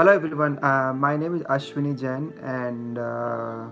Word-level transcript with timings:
Hello 0.00 0.12
everyone, 0.12 0.58
uh, 0.64 0.94
my 0.96 1.14
name 1.14 1.34
is 1.36 1.42
Ashwini 1.42 1.92
Jain 2.00 2.32
and 2.42 2.96
uh, 2.96 3.66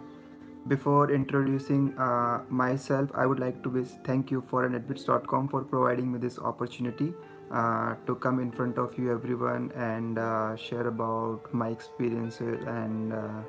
before 0.66 1.10
introducing 1.10 1.96
uh, 1.96 2.42
myself, 2.50 3.08
I 3.14 3.24
would 3.24 3.40
like 3.40 3.62
to 3.62 3.86
thank 4.04 4.30
you 4.30 4.42
for 4.46 4.68
foreignadmits.com 4.68 5.48
for 5.48 5.64
providing 5.64 6.12
me 6.12 6.18
this 6.18 6.38
opportunity 6.38 7.14
uh, 7.50 7.94
to 8.06 8.14
come 8.16 8.40
in 8.40 8.52
front 8.52 8.76
of 8.76 8.98
you 8.98 9.10
everyone 9.10 9.72
and 9.74 10.18
uh, 10.18 10.54
share 10.54 10.88
about 10.88 11.48
my 11.54 11.68
experiences 11.68 12.62
and 12.66 13.14
uh, 13.14 13.40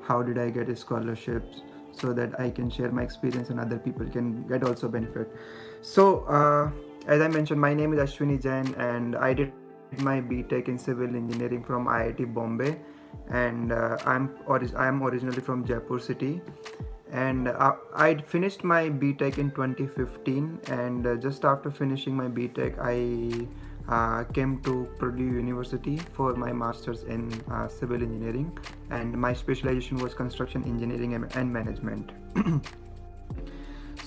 how 0.00 0.22
did 0.22 0.38
I 0.38 0.48
get 0.48 0.78
scholarships 0.78 1.60
so 1.92 2.14
that 2.14 2.40
I 2.40 2.48
can 2.48 2.70
share 2.70 2.90
my 2.90 3.02
experience 3.02 3.50
and 3.50 3.60
other 3.60 3.78
people 3.78 4.06
can 4.06 4.48
get 4.48 4.64
also 4.64 4.88
benefit. 4.88 5.30
So 5.82 6.24
as 7.06 7.20
I 7.20 7.28
mentioned, 7.28 7.60
my 7.60 7.74
name 7.74 7.92
is 7.92 7.98
Ashwini 7.98 8.42
Jain 8.42 8.74
and 8.76 9.14
I 9.14 9.34
did 9.34 9.52
my 9.98 10.20
BTech 10.20 10.68
in 10.68 10.78
civil 10.78 11.06
engineering 11.06 11.62
from 11.62 11.86
IIT 11.86 12.34
Bombay. 12.34 12.78
And 13.28 13.72
uh, 13.72 13.98
I'm 14.04 14.30
I'm 14.76 15.02
originally 15.02 15.40
from 15.40 15.64
Jaipur 15.64 15.98
city. 15.98 16.40
And 17.10 17.48
uh, 17.48 17.76
I 17.94 18.16
finished 18.16 18.64
my 18.64 18.90
BTech 18.90 19.38
in 19.38 19.50
2015 19.52 20.60
and 20.68 21.06
uh, 21.06 21.16
just 21.16 21.44
after 21.44 21.70
finishing 21.70 22.14
my 22.14 22.28
BTech 22.28 22.76
I 22.78 23.46
uh, 23.88 24.24
came 24.24 24.60
to 24.62 24.86
Purdue 24.98 25.24
University 25.24 25.96
for 26.12 26.34
my 26.34 26.52
master's 26.52 27.04
in 27.04 27.32
uh, 27.50 27.66
civil 27.66 28.02
engineering. 28.02 28.58
And 28.90 29.16
my 29.16 29.32
specialization 29.32 29.96
was 29.96 30.12
construction 30.12 30.64
engineering 30.64 31.14
and, 31.14 31.34
and 31.34 31.50
management. 31.50 32.12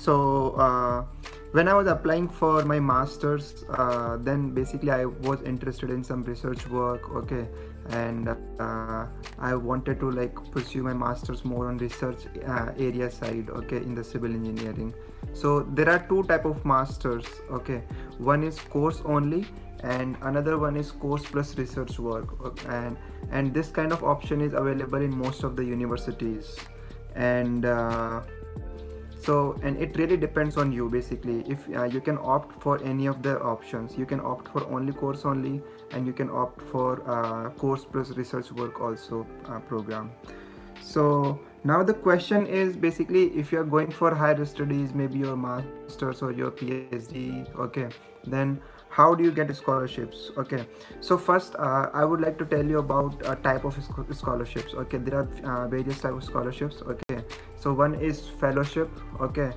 So 0.01 0.55
uh, 0.57 1.05
when 1.51 1.67
i 1.67 1.73
was 1.73 1.87
applying 1.87 2.27
for 2.29 2.63
my 2.63 2.79
masters 2.79 3.65
uh, 3.77 4.17
then 4.17 4.51
basically 4.51 4.91
i 4.91 5.05
was 5.05 5.41
interested 5.41 5.89
in 5.89 6.03
some 6.03 6.23
research 6.23 6.67
work 6.67 7.09
okay 7.15 7.47
and 7.89 8.29
uh, 8.59 9.05
i 9.39 9.53
wanted 9.53 9.99
to 9.99 10.11
like 10.11 10.35
pursue 10.51 10.83
my 10.83 10.93
masters 10.93 11.43
more 11.43 11.67
on 11.67 11.77
research 11.77 12.25
uh, 12.47 12.71
area 12.77 13.09
side 13.11 13.49
okay 13.49 13.77
in 13.77 13.93
the 13.93 14.03
civil 14.03 14.31
engineering 14.31 14.93
so 15.33 15.61
there 15.79 15.89
are 15.89 15.99
two 16.07 16.23
type 16.23 16.45
of 16.45 16.63
masters 16.65 17.25
okay 17.49 17.83
one 18.17 18.43
is 18.43 18.59
course 18.59 19.01
only 19.03 19.45
and 19.83 20.15
another 20.21 20.57
one 20.57 20.75
is 20.77 20.91
course 20.91 21.25
plus 21.25 21.57
research 21.57 21.99
work 21.99 22.39
okay? 22.45 22.67
and 22.69 22.97
and 23.31 23.53
this 23.53 23.69
kind 23.69 23.91
of 23.91 24.03
option 24.03 24.41
is 24.41 24.53
available 24.53 25.01
in 25.01 25.15
most 25.15 25.43
of 25.43 25.55
the 25.55 25.63
universities 25.63 26.57
and 27.15 27.65
uh, 27.65 28.21
so 29.21 29.59
and 29.61 29.77
it 29.77 29.97
really 29.97 30.17
depends 30.17 30.57
on 30.57 30.71
you 30.71 30.89
basically. 30.89 31.43
If 31.47 31.67
uh, 31.75 31.83
you 31.83 32.01
can 32.01 32.17
opt 32.17 32.61
for 32.61 32.81
any 32.83 33.05
of 33.05 33.21
the 33.21 33.39
options 33.41 33.97
you 33.97 34.05
can 34.05 34.19
opt 34.19 34.47
for 34.51 34.65
only 34.65 34.93
course 34.93 35.25
only 35.25 35.61
and 35.91 36.07
you 36.07 36.13
can 36.13 36.29
opt 36.29 36.61
for 36.71 37.01
uh, 37.09 37.49
course 37.51 37.85
plus 37.85 38.11
research 38.11 38.51
work 38.51 38.81
also 38.81 39.27
uh, 39.45 39.59
program. 39.59 40.11
So 40.81 41.39
now 41.63 41.83
the 41.83 41.93
question 41.93 42.47
is 42.47 42.75
basically 42.75 43.25
if 43.37 43.51
you're 43.51 43.63
going 43.63 43.91
for 43.91 44.15
higher 44.15 44.45
studies 44.45 44.93
maybe 44.95 45.19
your 45.19 45.37
masters 45.37 46.23
or 46.23 46.31
your 46.31 46.49
phd 46.49 47.55
okay 47.55 47.87
then 48.23 48.59
how 48.89 49.13
do 49.15 49.23
you 49.23 49.31
get 49.31 49.55
scholarships? 49.55 50.31
Okay 50.37 50.65
so 50.99 51.17
first 51.17 51.55
uh, 51.59 51.89
i 51.93 52.03
would 52.03 52.19
like 52.19 52.37
to 52.39 52.45
tell 52.45 52.65
you 52.65 52.79
about 52.79 53.21
a 53.25 53.35
type 53.35 53.63
of 53.63 53.77
scholarships 54.11 54.73
okay? 54.73 54.97
There 54.97 55.19
are 55.19 55.29
uh, 55.43 55.67
various 55.67 56.01
type 56.01 56.13
of 56.13 56.23
scholarships 56.23 56.81
okay 56.81 57.23
so 57.61 57.71
one 57.73 57.93
is 57.93 58.27
fellowship 58.27 58.89
okay. 59.21 59.51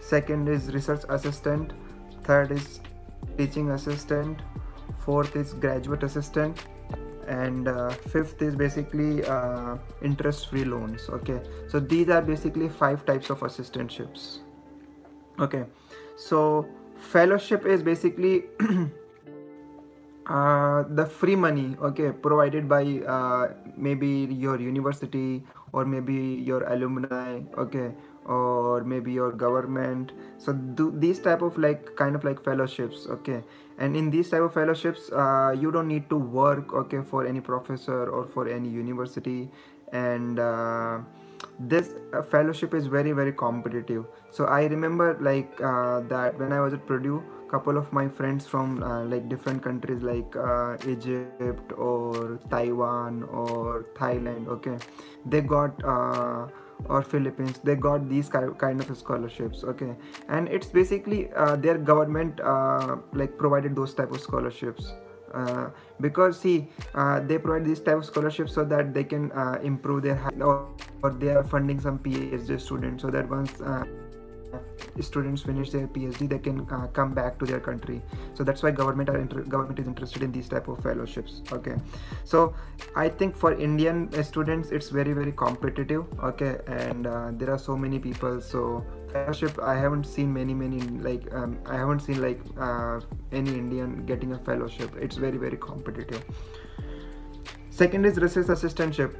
Second 0.00 0.48
is 0.48 0.72
research 0.74 1.02
assistant. 1.08 1.72
Third 2.24 2.50
is 2.50 2.80
teaching 3.38 3.70
assistant. 3.70 4.40
Fourth 4.98 5.36
is 5.36 5.52
graduate 5.54 6.02
assistant. 6.02 6.58
And 7.28 7.68
uh, 7.68 7.90
fifth 7.90 8.42
is 8.42 8.56
basically 8.56 9.24
uh, 9.24 9.76
interest 10.02 10.48
free 10.50 10.64
loans 10.64 11.08
okay. 11.08 11.40
So 11.68 11.78
these 11.78 12.08
are 12.08 12.20
basically 12.20 12.68
five 12.68 13.06
types 13.06 13.30
of 13.30 13.38
assistantships 13.40 14.40
okay. 15.38 15.64
So 16.16 16.66
fellowship 16.96 17.66
is 17.66 17.82
basically 17.84 18.44
uh, 20.26 20.84
the 20.88 21.06
free 21.06 21.36
money 21.36 21.76
okay 21.80 22.10
provided 22.10 22.68
by 22.68 22.82
uh, 23.06 23.54
maybe 23.76 24.28
your 24.30 24.60
university 24.60 25.44
or 25.74 25.84
maybe 25.84 26.16
your 26.48 26.62
alumni 26.72 27.40
okay 27.58 27.90
or 28.24 28.84
maybe 28.84 29.12
your 29.12 29.32
government. 29.32 30.12
So 30.38 30.52
do 30.52 30.92
these 30.96 31.18
type 31.18 31.42
of 31.42 31.58
like 31.58 31.96
kind 31.96 32.16
of 32.16 32.24
like 32.24 32.42
fellowships 32.44 33.06
okay. 33.16 33.42
And 33.78 33.96
in 33.96 34.10
these 34.10 34.30
type 34.30 34.42
of 34.42 34.54
fellowships 34.54 35.10
uh, 35.10 35.54
you 35.58 35.72
don't 35.72 35.88
need 35.88 36.08
to 36.10 36.16
work 36.16 36.72
okay 36.84 37.02
for 37.10 37.26
any 37.26 37.40
professor 37.40 38.08
or 38.08 38.24
for 38.26 38.48
any 38.48 38.68
university. 38.68 39.50
And 39.92 40.38
uh, 40.38 41.00
this 41.58 41.94
uh, 42.12 42.22
fellowship 42.22 42.72
is 42.72 42.86
very 42.86 43.12
very 43.12 43.32
competitive. 43.32 44.04
So 44.30 44.44
i 44.44 44.62
remember 44.74 45.16
like 45.20 45.60
uh, 45.60 46.00
that 46.14 46.38
when 46.38 46.52
i 46.52 46.60
was 46.60 46.72
at 46.72 46.86
purdue 46.86 47.22
couple 47.54 47.78
of 47.82 47.92
my 47.92 48.08
friends 48.08 48.46
from 48.46 48.82
uh, 48.82 49.04
like 49.04 49.28
different 49.28 49.62
countries 49.62 50.02
like 50.10 50.36
uh, 50.36 50.76
egypt 50.94 51.72
or 51.76 52.38
taiwan 52.50 53.22
or 53.24 53.86
thailand 54.00 54.48
okay? 54.48 54.76
They 55.26 55.40
got 55.40 55.84
uh, 55.84 56.48
or 56.88 57.02
philippines 57.02 57.60
they 57.62 57.76
got 57.76 58.08
these 58.08 58.28
kind 58.28 58.80
of 58.80 58.96
scholarships 58.96 59.64
okay? 59.72 59.94
And 60.28 60.48
it's 60.48 60.66
basically 60.66 61.30
uh, 61.32 61.56
their 61.56 61.78
government 61.78 62.40
like 63.22 63.38
provided 63.38 63.76
those 63.76 63.94
type 63.94 64.10
of 64.10 64.20
scholarships 64.20 64.92
uh, 65.34 65.70
because 66.00 66.38
see 66.38 66.68
uh, 66.94 67.20
they 67.20 67.38
provide 67.38 67.64
this 67.66 67.80
type 67.80 67.98
of 67.98 68.04
scholarship 68.04 68.48
so 68.48 68.64
that 68.64 68.94
they 68.94 69.04
can 69.04 69.32
uh, 69.32 69.58
improve 69.62 70.02
their 70.02 70.18
or, 70.40 70.68
or 71.02 71.10
they 71.10 71.30
are 71.30 71.42
funding 71.42 71.80
some 71.80 71.98
phd 71.98 72.60
students 72.60 73.02
so 73.02 73.10
that 73.10 73.28
once 73.28 73.60
uh, 73.60 73.84
students 75.00 75.42
finish 75.42 75.70
their 75.70 75.86
phd 75.88 76.28
they 76.28 76.38
can 76.38 76.66
uh, 76.70 76.86
come 76.88 77.14
back 77.14 77.38
to 77.38 77.46
their 77.46 77.60
country. 77.60 78.00
So 78.34 78.44
that's 78.44 78.62
why 78.62 78.70
government 78.70 79.08
are 79.08 79.18
inter- 79.18 79.42
government 79.42 79.78
is 79.78 79.86
interested 79.86 80.22
in 80.22 80.32
these 80.32 80.48
type 80.48 80.68
of 80.68 80.82
fellowships 80.82 81.42
okay? 81.52 81.76
So 82.24 82.54
i 82.96 83.08
think 83.08 83.36
for 83.36 83.52
indian 83.54 83.98
students 84.22 84.70
it's 84.70 84.88
very 84.88 85.12
very 85.12 85.32
competitive 85.32 86.04
okay? 86.22 86.58
And 86.66 87.06
uh, 87.06 87.30
there 87.32 87.50
are 87.50 87.58
so 87.58 87.76
many 87.76 87.98
people 87.98 88.40
so 88.40 88.84
fellowship 89.12 89.58
i 89.62 89.74
haven't 89.76 90.04
seen 90.04 90.32
many 90.32 90.54
many 90.54 90.80
like 91.08 91.32
um, 91.32 91.58
i 91.66 91.76
haven't 91.76 92.00
seen 92.00 92.20
like 92.20 92.40
uh, 92.58 93.00
any 93.32 93.54
indian 93.58 94.04
getting 94.06 94.32
a 94.32 94.38
fellowship. 94.38 94.90
It's 95.00 95.16
very 95.16 95.38
very 95.38 95.56
competitive. 95.56 96.24
Second 97.70 98.06
is 98.06 98.18
research 98.18 98.46
assistantship 98.46 99.14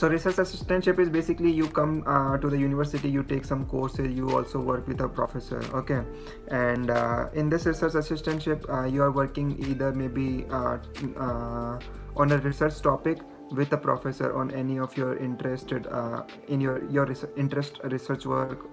so 0.00 0.08
research 0.08 0.36
assistantship 0.36 0.98
is 0.98 1.10
basically 1.10 1.50
you 1.52 1.66
come 1.68 2.02
uh, 2.06 2.38
to 2.38 2.48
the 2.48 2.56
university 2.56 3.10
you 3.10 3.22
take 3.22 3.44
some 3.44 3.66
courses 3.66 4.10
you 4.18 4.30
also 4.30 4.58
work 4.58 4.88
with 4.88 4.98
a 5.02 5.08
professor 5.08 5.62
okay? 5.74 6.00
And 6.48 6.90
uh, 6.90 7.28
in 7.34 7.50
this 7.50 7.66
research 7.66 7.92
assistantship 7.92 8.64
uh, 8.70 8.86
you 8.86 9.02
are 9.02 9.12
working 9.12 9.62
either 9.66 9.92
maybe 9.92 10.46
uh, 10.50 10.78
uh, 11.18 11.78
on 12.16 12.32
a 12.32 12.38
research 12.38 12.80
topic 12.80 13.18
with 13.50 13.74
a 13.74 13.76
professor 13.76 14.34
on 14.34 14.50
any 14.52 14.78
of 14.78 14.96
your 14.96 15.18
interested 15.18 15.86
uh, 15.88 16.22
in 16.48 16.62
your 16.62 16.82
your 16.90 17.04
res- 17.04 17.26
interest 17.36 17.78
research 17.84 18.24
work 18.24 18.64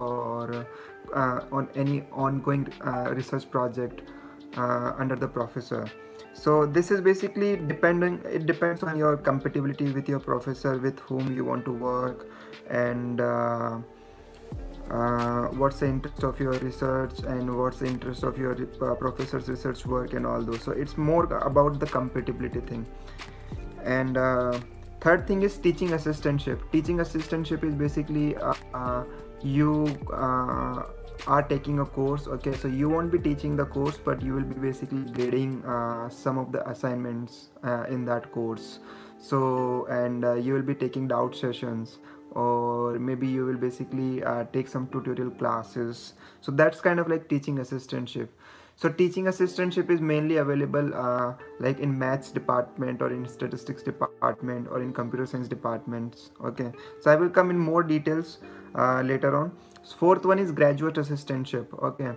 or 0.00 0.66
on 1.52 1.68
any 1.74 2.02
ongoing 2.12 2.66
research 3.10 3.50
project 3.50 4.00
under 4.56 5.16
the 5.16 5.28
professor 5.28 5.86
so 6.34 6.66
this 6.66 6.90
is 6.90 7.00
basically 7.00 7.56
depending 7.56 8.20
it 8.24 8.44
depends 8.44 8.82
on 8.82 8.98
your 8.98 9.16
compatibility 9.16 9.90
with 9.92 10.08
your 10.08 10.20
professor 10.20 10.78
with 10.78 10.98
whom 11.00 11.34
you 11.34 11.44
want 11.44 11.64
to 11.64 11.72
work 11.72 12.26
and 12.68 13.20
uh, 13.20 13.78
uh, 14.90 15.46
what's 15.60 15.80
the 15.80 15.86
interest 15.86 16.22
of 16.22 16.38
your 16.38 16.52
research 16.52 17.20
and 17.20 17.56
what's 17.56 17.78
the 17.78 17.86
interest 17.86 18.22
of 18.22 18.36
your 18.36 18.52
uh, 18.82 18.94
professor's 18.94 19.48
research 19.48 19.86
work 19.86 20.12
and 20.12 20.26
all 20.26 20.42
those. 20.42 20.62
So 20.62 20.72
it's 20.72 20.98
more 20.98 21.24
about 21.24 21.80
the 21.80 21.86
compatibility 21.86 22.60
thing. 22.60 22.86
And 23.82 24.16
uh, 24.16 24.60
third 25.00 25.26
thing 25.26 25.42
is 25.42 25.56
teaching 25.56 25.88
assistantship. 25.90 26.70
Teaching 26.70 26.98
assistantship 26.98 27.64
is 27.64 27.74
basically 27.74 28.36
uh, 28.36 28.54
uh, 28.74 29.04
you 29.42 29.84
are 31.26 31.42
taking 31.42 31.78
a 31.80 31.84
course 31.84 32.26
okay? 32.26 32.54
So 32.54 32.68
you 32.68 32.88
won't 32.88 33.10
be 33.10 33.18
teaching 33.18 33.56
the 33.56 33.64
course 33.64 33.96
but 33.96 34.22
you 34.22 34.34
will 34.34 34.42
be 34.42 34.54
basically 34.54 35.02
grading 35.12 35.64
uh, 35.64 36.08
some 36.08 36.38
of 36.38 36.52
the 36.52 36.68
assignments 36.68 37.48
uh, 37.62 37.84
in 37.88 38.04
that 38.06 38.30
course. 38.32 38.78
So 39.18 39.86
and 39.86 40.24
uh, 40.24 40.34
you 40.34 40.52
will 40.52 40.62
be 40.62 40.74
taking 40.74 41.08
doubt 41.08 41.34
sessions 41.34 41.98
or 42.32 42.98
maybe 42.98 43.26
you 43.26 43.46
will 43.46 43.56
basically 43.56 44.22
uh, 44.22 44.44
take 44.52 44.68
some 44.68 44.88
tutorial 44.88 45.30
classes. 45.30 46.14
So 46.40 46.52
that's 46.52 46.80
kind 46.80 47.00
of 47.00 47.08
like 47.08 47.28
teaching 47.28 47.56
assistantship 47.56 48.28
so 48.76 48.88
teaching 48.88 49.24
assistantship 49.26 49.88
is 49.88 50.00
mainly 50.00 50.38
available 50.38 50.92
uh, 50.94 51.34
like 51.60 51.78
in 51.78 51.96
maths 51.96 52.30
department 52.30 53.02
or 53.02 53.12
in 53.12 53.26
statistics 53.28 53.82
department 53.82 54.66
or 54.68 54.82
in 54.82 54.92
computer 54.92 55.26
science 55.26 55.48
departments. 55.48 56.32
Okay. 56.44 56.72
So 57.00 57.10
i 57.10 57.14
will 57.14 57.30
come 57.30 57.50
in 57.50 57.58
more 57.58 57.82
details 57.82 58.38
uh, 58.74 59.00
later 59.02 59.36
on. 59.36 59.52
Fourth 59.96 60.24
one 60.24 60.38
is 60.38 60.50
graduate 60.50 60.94
assistantship. 60.94 61.66
Okay. 61.82 62.12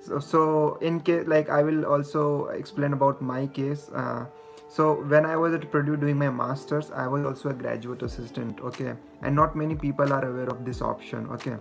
So, 0.00 0.18
so 0.18 0.78
in 0.80 1.00
case 1.00 1.26
like 1.26 1.50
i 1.50 1.62
will 1.62 1.84
also 1.84 2.46
explain 2.46 2.94
about 2.94 3.20
my 3.20 3.46
case. 3.46 3.90
Uh, 3.94 4.24
so 4.70 5.02
when 5.12 5.26
i 5.26 5.36
was 5.36 5.52
at 5.52 5.70
purdue 5.70 5.96
doing 5.96 6.18
my 6.18 6.30
masters 6.30 6.90
i 6.90 7.06
was 7.06 7.24
also 7.24 7.50
a 7.50 7.54
graduate 7.54 8.02
assistant. 8.02 8.60
Okay. 8.60 8.94
And 9.20 9.36
not 9.36 9.54
many 9.56 9.74
people 9.74 10.10
are 10.10 10.24
aware 10.24 10.48
of 10.48 10.64
this 10.64 10.80
option. 10.80 11.28
Okay 11.32 11.56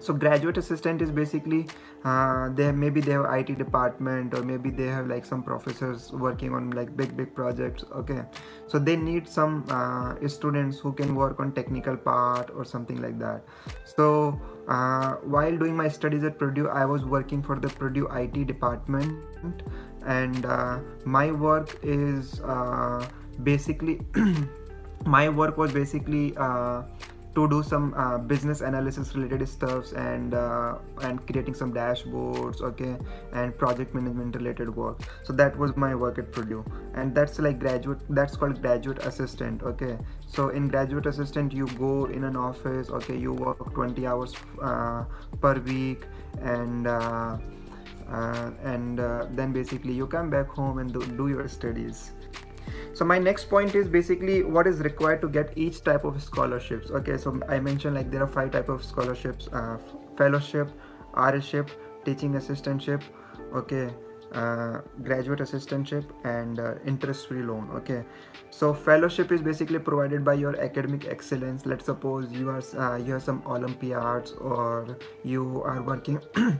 so 0.00 0.14
graduate 0.14 0.56
assistant 0.56 1.02
is 1.02 1.10
basically 1.10 1.66
uh, 2.04 2.48
they 2.54 2.72
maybe 2.72 3.00
they 3.00 3.12
have 3.12 3.26
IT 3.32 3.58
department 3.58 4.34
or 4.34 4.42
maybe 4.42 4.70
they 4.70 4.86
have 4.86 5.06
like 5.06 5.24
some 5.24 5.42
professors 5.42 6.10
working 6.12 6.54
on 6.54 6.70
like 6.70 6.96
big 6.96 7.16
big 7.16 7.34
projects 7.34 7.84
okay? 7.92 8.22
So 8.66 8.78
they 8.78 8.96
need 8.96 9.28
some 9.28 9.64
uh, 9.68 10.14
students 10.28 10.78
who 10.78 10.92
can 10.92 11.14
work 11.14 11.40
on 11.40 11.52
technical 11.52 11.96
part 11.96 12.50
or 12.54 12.64
something 12.64 13.02
like 13.02 13.18
that. 13.18 13.44
So 13.84 14.40
uh, 14.68 15.16
while 15.34 15.56
doing 15.56 15.76
my 15.76 15.88
studies 15.88 16.24
at 16.24 16.38
Purdue 16.38 16.68
I 16.68 16.84
was 16.86 17.04
working 17.04 17.42
for 17.42 17.58
the 17.58 17.68
Purdue 17.68 18.08
IT 18.08 18.46
department 18.46 19.22
and 20.06 20.46
uh, 20.46 20.78
my 21.04 21.30
work 21.30 21.78
is 21.82 22.40
uh, 22.40 23.06
basically 23.42 24.00
my 25.04 25.28
work 25.28 25.56
was 25.58 25.72
basically 25.72 26.34
uh, 26.36 26.82
to 27.34 27.48
do 27.48 27.62
some 27.62 27.94
uh, 27.94 28.18
business 28.18 28.60
analysis 28.60 29.14
related 29.14 29.48
stuffs 29.48 29.92
and 29.92 30.34
uh, 30.34 30.78
and 31.02 31.24
creating 31.26 31.54
some 31.54 31.72
dashboards 31.72 32.60
okay 32.60 32.96
and 33.32 33.56
project 33.56 33.94
management 33.94 34.34
related 34.34 34.74
work. 34.74 35.00
So 35.22 35.32
that 35.34 35.56
was 35.56 35.76
my 35.76 35.94
work 35.94 36.18
at 36.18 36.32
purdue. 36.32 36.64
And 36.94 37.14
that's 37.14 37.38
like 37.38 37.60
graduate 37.60 38.00
that's 38.10 38.36
called 38.36 38.60
graduate 38.60 38.98
assistant 38.98 39.62
okay. 39.62 39.96
So 40.26 40.48
in 40.48 40.68
graduate 40.68 41.06
assistant 41.06 41.52
you 41.52 41.66
go 41.78 42.06
in 42.06 42.24
an 42.24 42.36
office 42.36 42.90
okay 42.90 43.16
you 43.16 43.32
work 43.32 43.74
20 43.74 44.06
hours 44.06 44.34
uh, 44.60 45.04
per 45.40 45.54
week 45.60 46.04
and 46.40 46.86
uh, 46.86 47.38
uh, 48.10 48.50
and 48.64 48.98
uh, 48.98 49.26
then 49.30 49.52
basically 49.52 49.92
you 49.92 50.06
come 50.06 50.30
back 50.30 50.48
home 50.48 50.78
and 50.78 50.92
do, 50.92 51.00
do 51.16 51.28
your 51.28 51.46
studies 51.46 52.12
so 52.92 53.04
my 53.04 53.18
next 53.18 53.48
point 53.48 53.74
is 53.74 53.88
basically 53.88 54.42
what 54.42 54.66
is 54.66 54.80
required 54.80 55.20
to 55.22 55.28
get 55.28 55.56
each 55.56 55.82
type 55.82 56.04
of 56.04 56.22
scholarships. 56.22 56.90
Okay 56.90 57.16
so 57.16 57.40
i 57.48 57.58
mentioned 57.58 57.94
like 57.94 58.10
there 58.10 58.22
are 58.22 58.32
five 58.38 58.50
type 58.50 58.68
of 58.68 58.84
scholarships 58.84 59.48
uh, 59.52 59.78
fellowship 60.16 60.70
RShip, 61.14 61.68
teaching 62.04 62.34
assistantship 62.34 63.02
okay 63.54 63.90
uh, 64.32 64.80
graduate 65.02 65.40
assistantship 65.40 66.04
and 66.24 66.60
uh, 66.60 66.74
interest 66.86 67.26
free 67.28 67.42
loan 67.42 67.68
okay. 67.74 68.04
So 68.50 68.72
fellowship 68.72 69.32
is 69.32 69.42
basically 69.42 69.78
provided 69.78 70.24
by 70.24 70.34
your 70.34 70.60
academic 70.60 71.06
excellence. 71.06 71.66
Let's 71.66 71.84
suppose 71.84 72.30
you 72.30 72.48
are 72.50 72.62
uh, 72.76 72.96
you 72.96 73.14
have 73.14 73.22
some 73.22 73.42
olympiads 73.46 74.32
or 74.32 74.98
you 75.24 75.62
are 75.64 75.82
working 75.82 76.20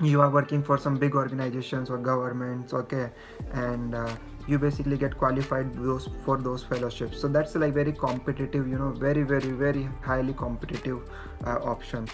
you 0.00 0.20
are 0.20 0.30
working 0.30 0.62
for 0.62 0.78
some 0.78 0.96
big 0.96 1.14
organizations 1.14 1.90
or 1.90 1.98
governments 1.98 2.72
okay 2.72 3.10
and 3.52 3.94
uh, 3.94 4.16
you 4.46 4.58
basically 4.58 4.96
get 4.96 5.16
qualified 5.16 5.74
those 5.74 6.08
for 6.24 6.36
those 6.38 6.62
fellowships. 6.62 7.20
So 7.20 7.28
that's 7.28 7.54
like 7.54 7.74
very 7.74 7.92
competitive 7.92 8.68
you 8.68 8.78
know 8.78 8.90
very 8.90 9.22
very 9.22 9.52
very 9.52 9.88
highly 10.02 10.32
competitive 10.32 11.00
uh, 11.46 11.58
option. 11.62 12.08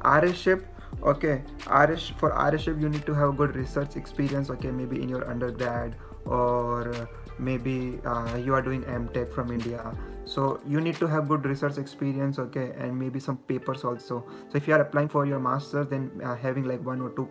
RShip 0.00 0.64
okay 1.02 1.42
RS 1.66 2.12
for 2.16 2.30
RShip 2.32 2.80
you 2.80 2.88
need 2.88 3.06
to 3.06 3.14
have 3.14 3.36
good 3.36 3.56
research 3.56 3.96
experience 3.96 4.50
okay 4.50 4.70
maybe 4.70 5.02
in 5.02 5.08
your 5.08 5.28
undergrad 5.28 5.96
or 6.24 7.08
maybe 7.38 8.00
uh, 8.04 8.36
you 8.36 8.54
are 8.54 8.62
doing 8.62 8.82
mtech 8.82 9.32
from 9.32 9.50
india. 9.52 9.92
So 10.24 10.60
you 10.66 10.80
need 10.80 10.96
to 10.96 11.06
have 11.06 11.28
good 11.28 11.44
research 11.44 11.78
experience 11.78 12.38
okay 12.38 12.72
and 12.76 12.98
maybe 12.98 13.20
some 13.20 13.36
papers 13.36 13.84
also. 13.84 14.24
So 14.50 14.56
if 14.56 14.66
you 14.66 14.74
are 14.74 14.80
applying 14.80 15.08
for 15.08 15.26
your 15.26 15.38
master's 15.38 15.88
then 15.88 16.10
uh, 16.24 16.34
having 16.34 16.64
like 16.64 16.84
one 16.84 17.00
or 17.00 17.10
two 17.10 17.28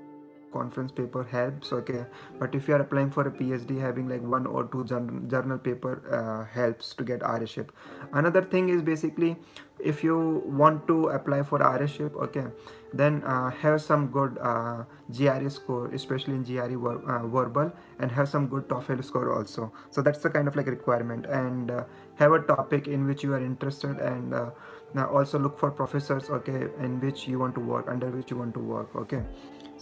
conference 0.57 0.91
paper 0.99 1.23
helps 1.23 1.73
okay? 1.79 2.05
But 2.39 2.55
if 2.55 2.67
you 2.67 2.75
are 2.75 2.81
applying 2.85 3.11
for 3.11 3.27
a 3.27 3.31
phd 3.41 3.79
having 3.87 4.09
like 4.13 4.23
one 4.37 4.45
or 4.45 4.63
two 4.75 4.83
journal 4.85 5.57
paper 5.69 5.93
uh, 6.19 6.39
helps 6.53 6.93
to 6.95 7.03
get 7.11 7.21
RShip 7.35 7.69
another 8.13 8.43
thing 8.55 8.69
is 8.77 8.81
basically 8.93 9.35
if 9.79 10.03
you 10.03 10.17
want 10.63 10.87
to 10.87 10.97
apply 11.19 11.43
for 11.43 11.59
RShip 11.59 12.15
okay 12.27 12.45
then 12.93 13.21
uh, 13.23 13.49
have 13.49 13.81
some 13.81 14.07
good 14.07 14.37
uh, 14.41 14.83
GRE 15.11 15.49
score 15.49 15.93
especially 15.93 16.35
in 16.35 16.43
GRE 16.43 16.77
ver 16.85 16.95
uh, 17.13 17.27
verbal 17.27 17.71
and 17.99 18.11
have 18.11 18.29
some 18.29 18.47
good 18.47 18.67
TOEFL 18.69 19.03
score 19.03 19.33
also. 19.33 19.71
So 19.91 20.01
that's 20.01 20.19
the 20.19 20.29
kind 20.29 20.47
of 20.47 20.55
like 20.55 20.67
requirement. 20.67 21.25
And 21.25 21.71
uh, 21.71 21.83
have 22.15 22.31
a 22.31 22.39
topic 22.39 22.87
in 22.87 23.05
which 23.05 23.23
you 23.23 23.33
are 23.33 23.43
interested 23.43 23.97
and 23.97 24.33
uh, 24.33 24.51
now 24.93 25.07
also 25.09 25.37
look 25.37 25.59
for 25.59 25.71
professors 25.71 26.29
okay 26.29 26.67
in 26.79 26.99
which 27.01 27.27
you 27.27 27.39
want 27.39 27.53
to 27.55 27.61
work 27.61 27.87
under 27.89 28.09
which 28.09 28.31
you 28.31 28.37
want 28.37 28.53
to 28.53 28.61
work 28.61 28.95
okay 28.95 29.21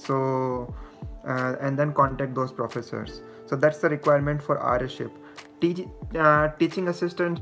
so 0.06 0.74
uh, 1.28 1.56
and 1.62 1.78
then 1.78 1.94
contact 1.94 2.36
those 2.36 2.52
professors. 2.52 3.22
So 3.46 3.56
that's 3.56 3.80
the 3.80 3.90
requirement 3.90 4.42
for 4.42 4.58
RShip 4.58 5.12
Te- 5.62 5.88
uh, 6.18 6.50
teaching 6.60 6.86
assistantship 6.86 7.42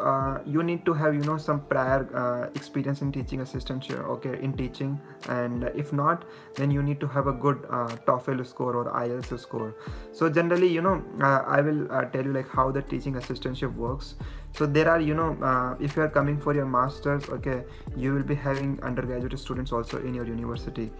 uh, 0.00 0.38
you 0.46 0.62
need 0.62 0.84
to 0.86 0.94
have 0.94 1.14
you 1.14 1.20
know 1.20 1.36
some 1.36 1.60
prior 1.60 2.08
uh, 2.14 2.50
experience 2.54 3.02
in 3.02 3.10
teaching 3.12 3.40
assistantship 3.40 3.98
okay 4.08 4.38
in 4.42 4.52
teaching. 4.52 5.00
And 5.28 5.64
if 5.74 5.92
not 5.92 6.24
then 6.54 6.70
you 6.70 6.82
need 6.82 7.00
to 7.00 7.08
have 7.08 7.26
a 7.26 7.32
good 7.32 7.66
uh, 7.70 7.88
TOEFL 8.06 8.46
score 8.46 8.76
or 8.76 8.92
IELTS 8.92 9.40
score. 9.40 9.74
So 10.12 10.30
generally 10.30 10.68
you 10.68 10.82
know 10.82 11.02
uh, 11.20 11.42
I 11.46 11.60
will 11.60 11.86
tell 12.12 12.24
you 12.24 12.32
like 12.32 12.48
how 12.48 12.70
the 12.70 12.82
teaching 12.82 13.14
assistantship 13.14 13.74
works. 13.74 14.14
So 14.52 14.66
there 14.66 14.88
are 14.88 15.00
you 15.00 15.14
know 15.14 15.76
if 15.80 15.96
you 15.96 16.02
are 16.02 16.08
coming 16.08 16.40
for 16.40 16.54
your 16.54 16.66
masters 16.66 17.28
okay 17.28 17.64
you 17.96 18.14
will 18.14 18.22
be 18.22 18.34
having 18.34 18.80
undergraduate 18.82 19.38
students 19.38 19.72
also 19.72 19.98
in 19.98 20.14
your 20.14 20.24
university. 20.24 20.90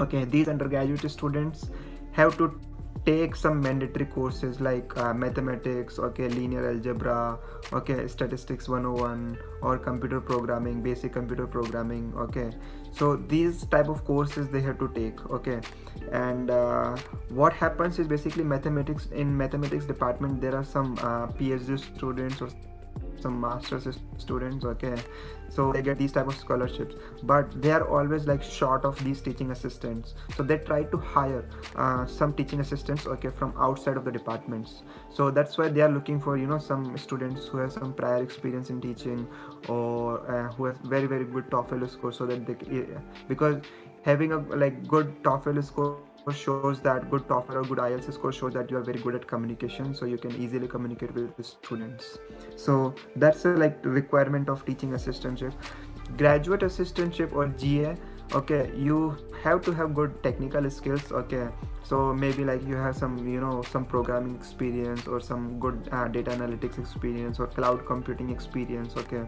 Okay 0.00 0.24
these 0.24 0.48
undergraduate 0.48 1.10
students 1.10 1.70
have 2.12 2.36
to 2.38 2.58
take 3.06 3.34
some 3.34 3.60
mandatory 3.60 4.06
courses 4.06 4.60
like 4.60 4.96
uh, 4.96 5.12
mathematics 5.14 5.98
okay 5.98 6.28
linear 6.28 6.68
algebra 6.70 7.38
okay 7.72 8.06
statistics 8.06 8.68
101 8.68 9.38
or 9.62 9.78
computer 9.78 10.20
programming 10.20 10.82
basic 10.82 11.12
computer 11.12 11.46
programming 11.46 12.12
okay. 12.16 12.50
So 12.92 13.16
these 13.16 13.66
type 13.66 13.88
of 13.88 14.04
courses 14.04 14.48
they 14.48 14.60
have 14.62 14.78
to 14.80 14.88
take 14.88 15.30
okay. 15.30 15.60
And 16.12 16.50
uh, 16.50 16.96
what 17.28 17.52
happens 17.52 17.98
is 17.98 18.08
basically 18.08 18.44
mathematics 18.44 19.06
in 19.12 19.36
mathematics 19.36 19.84
department 19.84 20.40
there 20.40 20.56
are 20.56 20.64
some 20.64 20.98
uh, 20.98 21.26
phd 21.28 21.78
students 21.78 22.42
or 22.42 22.50
some 23.20 23.40
masters 23.40 23.98
students 24.18 24.64
okay 24.64 24.96
so 25.50 25.72
they 25.72 25.82
get 25.82 25.98
these 25.98 26.12
type 26.12 26.28
of 26.28 26.36
scholarships. 26.36 26.94
But 27.22 27.60
they 27.60 27.72
are 27.72 27.86
always 27.86 28.26
like 28.26 28.42
short 28.42 28.84
of 28.84 29.02
these 29.04 29.20
teaching 29.20 29.50
assistants. 29.50 30.14
So 30.36 30.42
they 30.42 30.58
try 30.58 30.84
to 30.84 30.96
hire 30.96 31.44
uh, 31.76 32.06
some 32.06 32.32
teaching 32.32 32.60
assistants 32.60 33.06
okay 33.06 33.30
from 33.30 33.54
outside 33.58 33.96
of 33.96 34.04
the 34.04 34.12
departments. 34.12 34.82
So 35.10 35.30
that's 35.30 35.58
why 35.58 35.68
they 35.68 35.80
are 35.80 35.90
looking 35.90 36.20
for 36.20 36.36
you 36.36 36.46
know 36.46 36.58
some 36.58 36.96
students 36.96 37.46
who 37.46 37.58
have 37.58 37.72
some 37.72 37.92
prior 37.94 38.22
experience 38.22 38.70
in 38.70 38.80
teaching 38.80 39.26
or 39.68 40.20
uh, 40.30 40.52
who 40.52 40.66
have 40.66 40.78
very 40.78 41.06
very 41.06 41.24
good 41.24 41.50
TOEFL 41.50 41.90
score 41.90 42.12
so 42.12 42.26
that 42.26 42.46
they 42.46 42.86
because 43.28 43.62
having 44.02 44.32
a 44.32 44.38
like 44.38 44.86
good 44.88 45.22
TOEFL 45.22 45.62
score 45.64 45.98
shows 46.32 46.80
that 46.80 47.10
good 47.10 47.26
TOEFL 47.26 47.54
or 47.54 47.62
good 47.62 47.78
IELTS 47.78 48.12
score 48.12 48.32
shows 48.32 48.52
that 48.52 48.70
you 48.70 48.76
are 48.76 48.82
very 48.82 49.00
good 49.00 49.14
at 49.14 49.26
communication 49.26 49.94
so 49.94 50.04
you 50.06 50.18
can 50.18 50.34
easily 50.36 50.68
communicate 50.68 51.14
with 51.14 51.36
the 51.36 51.42
students. 51.42 52.18
So 52.56 52.94
that's 53.16 53.44
a 53.44 53.48
like 53.48 53.78
requirement 53.84 54.48
of 54.48 54.64
teaching 54.64 54.92
graduate 56.16 56.60
assistantship 56.60 57.32
or 57.32 57.46
GA 57.48 57.96
okay 58.34 58.70
you 58.76 59.16
have 59.42 59.62
to 59.62 59.72
have 59.72 59.94
good 59.94 60.22
technical 60.22 60.68
skills 60.70 61.12
okay. 61.12 61.48
So 61.82 62.14
maybe 62.14 62.44
like 62.44 62.66
you 62.66 62.76
have 62.76 62.96
some 62.96 63.26
you 63.26 63.40
know 63.40 63.62
some 63.62 63.84
programming 63.84 64.36
experience 64.36 65.06
or 65.06 65.20
some 65.20 65.58
good 65.58 65.88
uh, 65.90 66.08
data 66.08 66.30
analytics 66.30 66.78
experience 66.78 67.40
or 67.40 67.46
cloud 67.46 67.86
computing 67.86 68.30
experience 68.30 68.96
okay. 68.96 69.24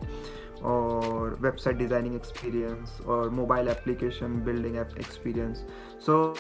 Or 0.63 1.37
website 1.41 1.79
designing 1.79 2.15
experience 2.15 3.01
or 3.05 3.31
mobile 3.31 3.69
application 3.69 4.45
building 4.45 4.79
app 4.79 4.97
experience. 4.97 5.65
So 5.99 6.35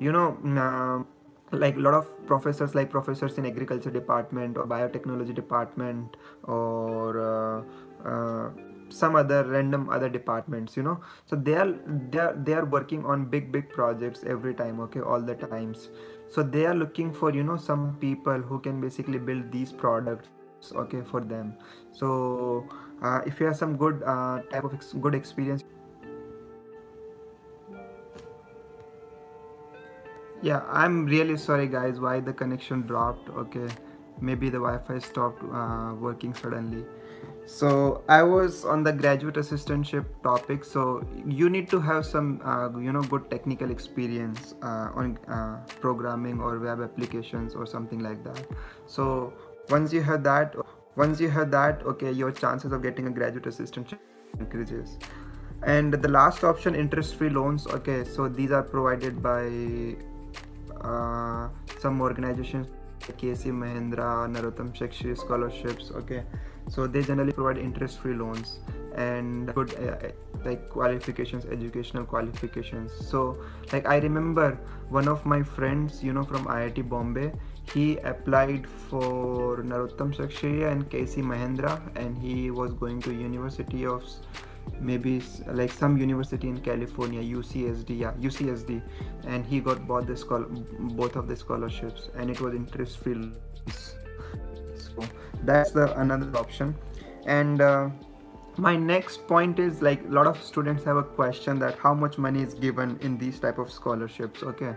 you 0.00 0.12
know 0.12 0.38
uh, 0.56 1.04
like 1.52 1.76
a 1.76 1.80
lot 1.80 1.92
of 1.92 2.06
professors 2.26 2.74
like 2.74 2.88
professors 2.88 3.36
in 3.36 3.44
agriculture 3.44 3.90
department 3.90 4.56
or 4.56 4.66
biotechnology 4.66 5.34
department 5.34 6.16
or 6.44 7.20
uh, 7.20 7.62
uh, 8.04 8.50
some 8.88 9.16
other 9.16 9.44
random 9.44 9.88
other 9.88 10.08
departments 10.08 10.76
you 10.76 10.82
know. 10.82 11.00
So 11.26 11.36
they 11.36 11.54
are 11.54 11.72
they 12.10 12.18
are 12.18 12.34
they 12.34 12.54
are 12.54 12.64
working 12.64 13.04
on 13.04 13.24
big 13.24 13.50
big 13.52 13.70
projects 13.70 14.24
every 14.26 14.54
time 14.54 14.80
okay 14.80 15.00
all 15.00 15.20
the 15.20 15.34
times. 15.34 15.88
So 16.28 16.42
they 16.42 16.66
are 16.66 16.74
looking 16.74 17.12
for 17.12 17.34
you 17.34 17.42
know 17.42 17.56
some 17.56 17.96
people 18.00 18.38
who 18.38 18.58
can 18.60 18.80
basically 18.80 19.18
build 19.18 19.50
these 19.52 19.72
products 19.72 20.28
okay 20.74 21.02
for 21.02 21.20
them. 21.20 21.54
So 21.92 22.66
uh, 23.02 23.20
if 23.26 23.40
you 23.40 23.46
have 23.46 23.56
some 23.56 23.76
good 23.76 24.02
uh, 24.04 24.42
type 24.50 24.64
of 24.64 24.74
ex- 24.74 24.92
good 24.92 25.14
experience. 25.14 25.64
Yeah 30.44 30.62
i'm 30.72 31.06
really 31.06 31.36
sorry 31.36 31.68
guys 31.68 32.00
why 32.00 32.18
the 32.18 32.32
connection 32.32 32.82
dropped 32.82 33.28
okay. 33.30 33.68
Maybe 34.20 34.50
the 34.50 34.58
wi-fi 34.58 34.98
stopped 34.98 35.42
uh, 35.42 35.94
working 35.98 36.34
suddenly 36.34 36.84
so 37.44 38.02
i 38.08 38.22
was 38.22 38.64
on 38.64 38.82
the 38.82 38.92
graduate 38.92 39.34
assistantship 39.34 40.04
topic 40.22 40.64
so 40.64 41.04
you 41.26 41.48
need 41.50 41.68
to 41.68 41.80
have 41.80 42.04
some 42.06 42.40
uh, 42.44 42.68
you 42.78 42.92
know 42.92 43.02
good 43.02 43.30
technical 43.30 43.70
experience 43.70 44.54
uh, 44.62 44.88
on 44.94 45.18
uh, 45.28 45.56
programming 45.80 46.40
or 46.40 46.58
web 46.58 46.80
applications 46.80 47.54
or 47.54 47.66
something 47.66 48.00
like 48.00 48.22
that 48.24 48.44
so 48.86 49.32
once 49.70 49.92
you 49.92 50.02
have 50.02 50.22
that 50.22 50.54
once 50.96 51.20
you 51.20 51.28
have 51.28 51.50
that 51.50 51.82
okay 51.84 52.12
your 52.12 52.30
chances 52.30 52.72
of 52.72 52.82
getting 52.82 53.06
a 53.06 53.10
graduate 53.10 53.44
assistantship 53.44 53.98
increases 54.38 54.98
and 55.64 55.92
the 55.94 56.08
last 56.08 56.44
option 56.44 56.74
interest 56.74 57.16
free 57.16 57.30
loans 57.30 57.66
okay 57.66 58.04
so 58.04 58.28
these 58.28 58.50
are 58.50 58.62
provided 58.62 59.22
by 59.22 59.96
uh, 60.82 61.48
some 61.78 62.00
organizations 62.00 62.68
like 63.08 63.18
KC 63.18 63.50
Mahindra, 63.50 64.28
Narotam 64.32 64.76
Sekhsaria 64.76 65.16
scholarships. 65.16 65.90
Okay, 65.90 66.22
so 66.68 66.86
they 66.86 67.02
generally 67.02 67.32
provide 67.32 67.58
interest-free 67.58 68.14
loans 68.14 68.60
and 68.96 69.52
good 69.54 69.74
uh, 69.74 70.08
like 70.44 70.68
qualifications, 70.68 71.44
educational 71.46 72.04
qualifications. 72.04 72.92
So 72.92 73.38
like 73.72 73.86
I 73.86 73.98
remember 73.98 74.58
one 74.88 75.08
of 75.08 75.24
my 75.24 75.42
friends, 75.42 76.02
you 76.02 76.12
know, 76.12 76.24
from 76.24 76.44
IIT 76.46 76.88
Bombay, 76.88 77.32
he 77.72 77.96
applied 77.98 78.66
for 78.66 79.58
Narotam 79.58 80.14
Sekhsaria 80.14 80.70
and 80.70 80.90
KC 80.90 81.22
Mahindra 81.22 81.80
and 81.96 82.18
he 82.18 82.50
was 82.50 82.72
going 82.74 83.00
to 83.02 83.12
University 83.12 83.86
of 83.86 84.04
maybe 84.80 85.22
like 85.46 85.72
some 85.72 85.96
university 85.96 86.48
in 86.48 86.60
California, 86.60 87.22
UCSD, 87.22 87.98
yeah, 87.98 88.12
UCSD, 88.20 88.82
and 89.26 89.44
he 89.46 89.60
got 89.60 89.86
both 89.86 90.06
the 90.06 90.16
both 90.94 91.16
of 91.16 91.28
the 91.28 91.36
scholarships, 91.36 92.10
and 92.16 92.30
it 92.30 92.40
was 92.40 92.54
interest 92.54 92.98
free. 92.98 93.32
So 94.94 95.04
that's 95.42 95.70
the 95.72 95.98
another 96.00 96.36
option, 96.38 96.74
and. 97.26 97.60
Uh, 97.60 97.90
my 98.56 98.76
next 98.76 99.26
point 99.26 99.58
is 99.58 99.80
like 99.80 100.04
a 100.04 100.08
lot 100.08 100.26
of 100.26 100.42
students 100.42 100.84
have 100.84 100.96
a 100.96 101.02
question 101.02 101.58
that 101.58 101.78
how 101.78 101.94
much 101.94 102.18
money 102.18 102.42
is 102.42 102.54
given 102.54 102.98
in 103.00 103.16
these 103.16 103.40
type 103.40 103.58
of 103.58 103.72
scholarships 103.72 104.42
okay? 104.42 104.76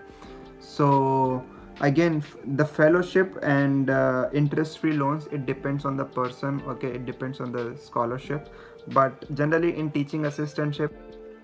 So 0.60 1.44
again 1.82 2.24
the 2.56 2.64
fellowship 2.64 3.38
and 3.44 3.90
uh, 3.90 4.30
interest 4.34 4.80
free 4.80 4.94
loans 4.94 5.28
it 5.32 5.46
depends 5.46 5.84
on 5.84 5.98
the 5.98 6.06
person 6.06 6.62
okay? 6.68 6.88
It 6.88 7.06
depends 7.06 7.42
on 7.42 7.52
the 7.52 7.76
scholarship. 7.78 8.50
But 8.88 9.34
generally 9.36 9.78
in 9.78 9.92
teaching 9.92 10.22
assistantship 10.22 10.92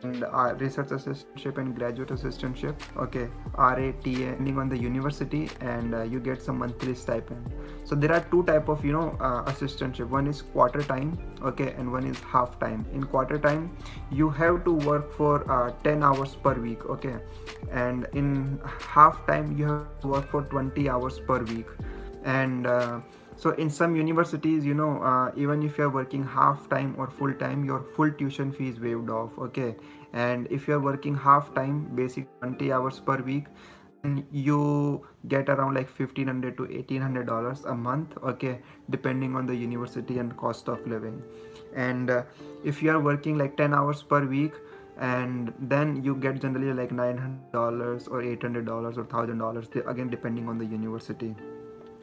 and 0.03 0.23
uh, 0.23 0.53
research 0.57 0.89
assistantship 0.89 1.57
and 1.57 1.75
graduate 1.75 2.09
assistantship 2.09 2.75
okay 2.97 3.27
rata 3.57 3.93
depending 4.03 4.57
on 4.57 4.69
the 4.69 4.77
university 4.77 5.49
and 5.59 5.93
uh, 5.93 6.01
you 6.01 6.19
get 6.19 6.41
some 6.41 6.57
monthly 6.59 6.95
stipend. 6.95 7.53
So 7.83 7.95
there 7.95 8.11
are 8.13 8.21
two 8.31 8.43
type 8.43 8.69
of 8.69 8.83
you 8.83 8.93
know 8.93 9.17
uh, 9.19 9.43
assistantship. 9.51 10.09
One 10.09 10.27
is 10.27 10.41
quarter 10.41 10.83
time 10.83 11.17
okay 11.43 11.73
and 11.77 11.91
one 11.91 12.05
is 12.05 12.19
half 12.19 12.59
time. 12.59 12.85
In 12.93 13.03
quarter 13.03 13.37
time 13.37 13.75
you 14.11 14.29
have 14.29 14.63
to 14.65 14.73
work 14.73 15.11
for 15.13 15.49
uh, 15.51 15.71
10 15.83 16.03
hours 16.03 16.35
per 16.35 16.53
week 16.53 16.85
okay 16.85 17.15
and 17.71 18.07
in 18.13 18.59
half 18.79 19.25
time 19.27 19.57
you 19.57 19.67
have 19.67 19.99
to 20.01 20.07
work 20.07 20.27
for 20.29 20.43
20 20.43 20.89
hours 20.89 21.19
per 21.19 21.43
week. 21.43 21.67
And 22.23 22.67
uh, 22.67 23.01
so 23.41 23.51
in 23.63 23.69
some 23.75 23.95
universities 23.95 24.65
you 24.65 24.73
know 24.75 25.01
uh, 25.01 25.31
even 25.35 25.63
if 25.63 25.77
you're 25.77 25.89
working 25.89 26.23
half 26.23 26.69
time 26.69 26.93
or 26.97 27.07
full 27.19 27.33
time 27.33 27.65
your 27.65 27.81
full 27.95 28.11
tuition 28.11 28.51
fee 28.51 28.69
is 28.69 28.79
waived 28.79 29.09
off 29.09 29.37
okay? 29.39 29.75
And 30.13 30.47
if 30.51 30.67
you're 30.67 30.79
working 30.79 31.15
half 31.15 31.53
time 31.55 31.95
basic 31.95 32.27
20 32.41 32.71
hours 32.71 32.99
per 32.99 33.17
week 33.17 33.45
you 34.31 35.05
get 35.27 35.49
around 35.49 35.75
like 35.75 35.87
1500 35.99 36.57
to 36.57 36.63
1800 36.63 37.25
dollars 37.25 37.63
a 37.65 37.73
month 37.73 38.15
okay? 38.23 38.59
Depending 38.89 39.35
on 39.35 39.47
the 39.47 39.55
university 39.55 40.19
and 40.19 40.35
cost 40.37 40.67
of 40.67 40.85
living. 40.85 41.23
And 41.75 42.11
uh, 42.11 42.23
if 42.63 42.83
you 42.83 42.91
are 42.91 42.99
working 42.99 43.37
like 43.37 43.57
10 43.57 43.73
hours 43.73 44.03
per 44.03 44.23
week 44.25 44.53
and 44.97 45.51
then 45.59 46.03
you 46.03 46.15
get 46.15 46.39
generally 46.41 46.73
like 46.73 46.91
900 46.91 47.51
dollars 47.51 48.07
or 48.07 48.21
800 48.21 48.65
dollars 48.65 48.97
or 48.97 49.03
1000 49.03 49.37
dollars 49.37 49.67
again 49.87 50.09
depending 50.09 50.47
on 50.47 50.59
the 50.59 50.65
university 50.65 51.33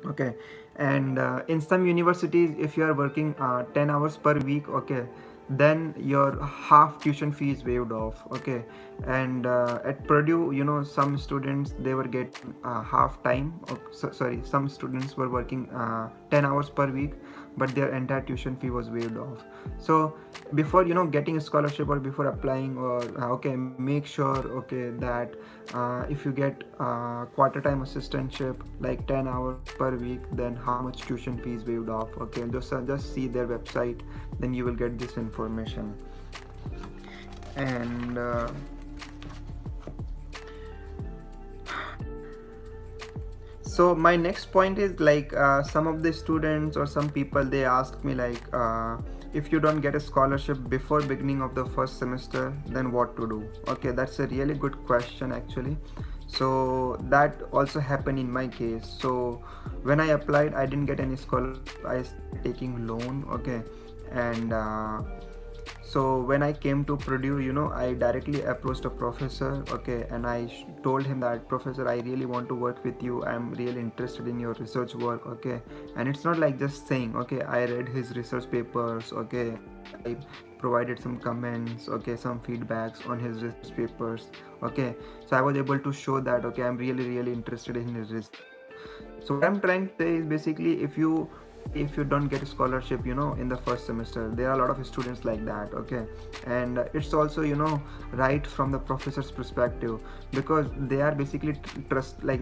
okay 0.06 0.34
and 0.78 1.18
uh, 1.18 1.42
in 1.48 1.60
some 1.60 1.86
universities 1.86 2.54
if 2.58 2.76
you 2.76 2.84
are 2.84 2.94
working 2.94 3.34
uh, 3.38 3.64
10 3.74 3.90
hours 3.90 4.16
per 4.16 4.38
week 4.38 4.68
okay 4.68 5.04
then 5.50 5.94
your 5.98 6.44
half 6.44 7.00
tuition 7.02 7.32
fee 7.32 7.50
is 7.50 7.64
waived 7.64 7.90
off 7.92 8.22
okay. 8.32 8.64
And 9.06 9.46
uh, 9.46 9.78
at 9.84 10.06
purdue 10.06 10.52
you 10.52 10.64
know 10.64 10.82
some 10.82 11.16
students 11.16 11.74
they 11.78 11.94
were 11.94 12.06
getting 12.06 12.54
uh, 12.64 12.82
half 12.82 13.22
time 13.22 13.58
or, 13.70 13.80
so, 13.90 14.10
sorry 14.10 14.40
some 14.44 14.68
students 14.68 15.16
were 15.16 15.28
working 15.28 15.70
uh, 15.70 16.10
10 16.30 16.44
hours 16.44 16.68
per 16.68 16.86
week 16.86 17.14
but 17.58 17.74
their 17.74 17.94
entire 17.94 18.20
tuition 18.20 18.56
fee 18.56 18.70
was 18.70 18.88
waived 18.90 19.16
off. 19.16 19.44
So 19.78 20.16
before 20.54 20.86
you 20.86 20.94
know 20.94 21.06
getting 21.06 21.36
a 21.36 21.40
scholarship 21.40 21.88
or 21.88 21.98
before 22.00 22.26
applying 22.26 22.76
or 22.78 23.02
uh, 23.20 23.28
okay 23.36 23.54
make 23.56 24.06
sure 24.06 24.38
okay 24.60 24.90
that 24.90 25.34
uh, 25.74 26.04
if 26.08 26.24
you 26.24 26.32
get 26.32 26.64
uh, 26.78 27.24
quarter 27.36 27.60
time 27.60 27.84
assistantship 27.84 28.56
like 28.80 29.06
10 29.06 29.28
hours 29.28 29.58
per 29.76 29.90
week 29.96 30.20
then 30.32 30.56
how 30.56 30.80
much 30.80 31.02
tuition 31.02 31.36
fees 31.38 31.64
waived 31.64 31.90
off 31.90 32.16
okay? 32.18 32.46
Just 32.48 32.72
uh, 32.72 32.80
just 32.82 33.12
see 33.14 33.26
their 33.26 33.46
website 33.46 34.00
then 34.38 34.54
you 34.54 34.64
will 34.64 34.74
get 34.84 34.98
this 34.98 35.16
information. 35.16 35.94
And 37.56 38.18
so 43.78 43.94
my 43.94 44.16
next 44.16 44.46
point 44.50 44.76
is 44.76 44.98
like 44.98 45.32
uh, 45.32 45.62
some 45.62 45.86
of 45.86 46.02
the 46.02 46.12
students 46.12 46.76
or 46.76 46.84
some 46.84 47.08
people 47.08 47.44
they 47.44 47.64
ask 47.64 48.04
me 48.04 48.12
like 48.12 48.42
uh, 48.52 48.96
if 49.32 49.52
you 49.52 49.60
don't 49.60 49.80
get 49.80 49.94
a 49.94 50.00
scholarship 50.00 50.68
before 50.68 51.00
beginning 51.00 51.42
of 51.42 51.54
the 51.54 51.64
first 51.76 52.00
semester 52.00 52.52
then 52.66 52.90
what 52.90 53.16
to 53.16 53.28
do? 53.28 53.38
Okay 53.68 53.92
that's 53.92 54.18
a 54.18 54.26
really 54.26 54.54
good 54.54 54.76
question 54.86 55.30
actually. 55.30 55.76
So 56.26 56.96
that 57.08 57.40
also 57.52 57.78
happened 57.78 58.18
in 58.18 58.28
my 58.28 58.48
case. 58.48 58.96
So 58.98 59.44
when 59.84 60.00
i 60.00 60.08
applied 60.16 60.54
i 60.54 60.66
didn't 60.66 60.86
get 60.86 60.98
any 60.98 61.14
scholarship. 61.14 61.86
I 61.86 61.98
was 61.98 62.14
taking 62.42 62.84
loan 62.88 63.24
okay? 63.30 63.62
And 64.10 64.52
uh, 64.52 65.02
so 65.82 66.20
when 66.20 66.42
i 66.42 66.52
came 66.52 66.84
to 66.84 66.96
purdue 66.96 67.38
you 67.40 67.52
know 67.52 67.70
i 67.72 67.94
directly 67.94 68.42
approached 68.42 68.84
a 68.84 68.90
professor 68.90 69.64
okay 69.70 70.06
and 70.10 70.26
i 70.26 70.38
told 70.82 71.06
him 71.06 71.20
that 71.20 71.48
professor 71.48 71.88
i 71.88 71.96
really 72.08 72.26
want 72.26 72.48
to 72.48 72.54
work 72.54 72.84
with 72.84 73.02
you. 73.02 73.24
I'm 73.24 73.52
really 73.54 73.80
interested 73.80 74.28
in 74.28 74.38
your 74.38 74.52
research 74.54 74.94
work 74.94 75.26
okay? 75.26 75.60
And 75.96 76.08
it's 76.08 76.24
not 76.24 76.38
like 76.38 76.58
just 76.58 76.86
saying 76.86 77.16
okay 77.16 77.40
i 77.42 77.64
read 77.64 77.88
his 77.88 78.14
research 78.16 78.50
papers 78.50 79.12
okay? 79.12 79.58
I 80.04 80.16
provided 80.58 81.00
some 81.00 81.18
comments 81.18 81.88
okay 81.88 82.16
some 82.16 82.40
feedbacks 82.40 83.08
on 83.08 83.18
his 83.18 83.42
research 83.42 83.76
papers 83.76 84.30
okay? 84.62 84.94
So 85.26 85.36
i 85.36 85.40
was 85.40 85.56
able 85.56 85.78
to 85.78 85.92
show 85.92 86.20
that 86.20 86.44
okay 86.44 86.62
i'm 86.62 86.76
really 86.76 87.08
really 87.08 87.32
interested 87.32 87.76
in 87.76 87.94
his 87.94 88.10
research. 88.10 88.40
So 89.24 89.34
what 89.34 89.44
i'm 89.44 89.60
trying 89.60 89.88
to 89.88 89.94
say 89.98 90.16
is 90.16 90.26
basically 90.26 90.82
if 90.82 90.98
you 90.98 91.28
if 91.74 91.96
you 91.96 92.04
don't 92.04 92.28
get 92.28 92.42
a 92.42 92.46
scholarship 92.46 93.04
you 93.06 93.14
know 93.14 93.34
in 93.34 93.48
the 93.48 93.56
first 93.56 93.86
semester 93.86 94.30
there 94.30 94.50
are 94.50 94.54
a 94.54 94.58
lot 94.58 94.70
of 94.70 94.86
students 94.86 95.24
like 95.24 95.44
that 95.44 95.72
okay? 95.74 96.04
And 96.46 96.78
it's 96.94 97.12
also 97.12 97.42
you 97.42 97.56
know 97.56 97.82
right 98.12 98.46
from 98.46 98.72
the 98.72 98.78
professor's 98.78 99.30
perspective 99.30 100.00
because 100.32 100.66
they 100.76 101.00
are 101.00 101.12
basically 101.12 101.54
trust 101.90 102.22
like 102.24 102.40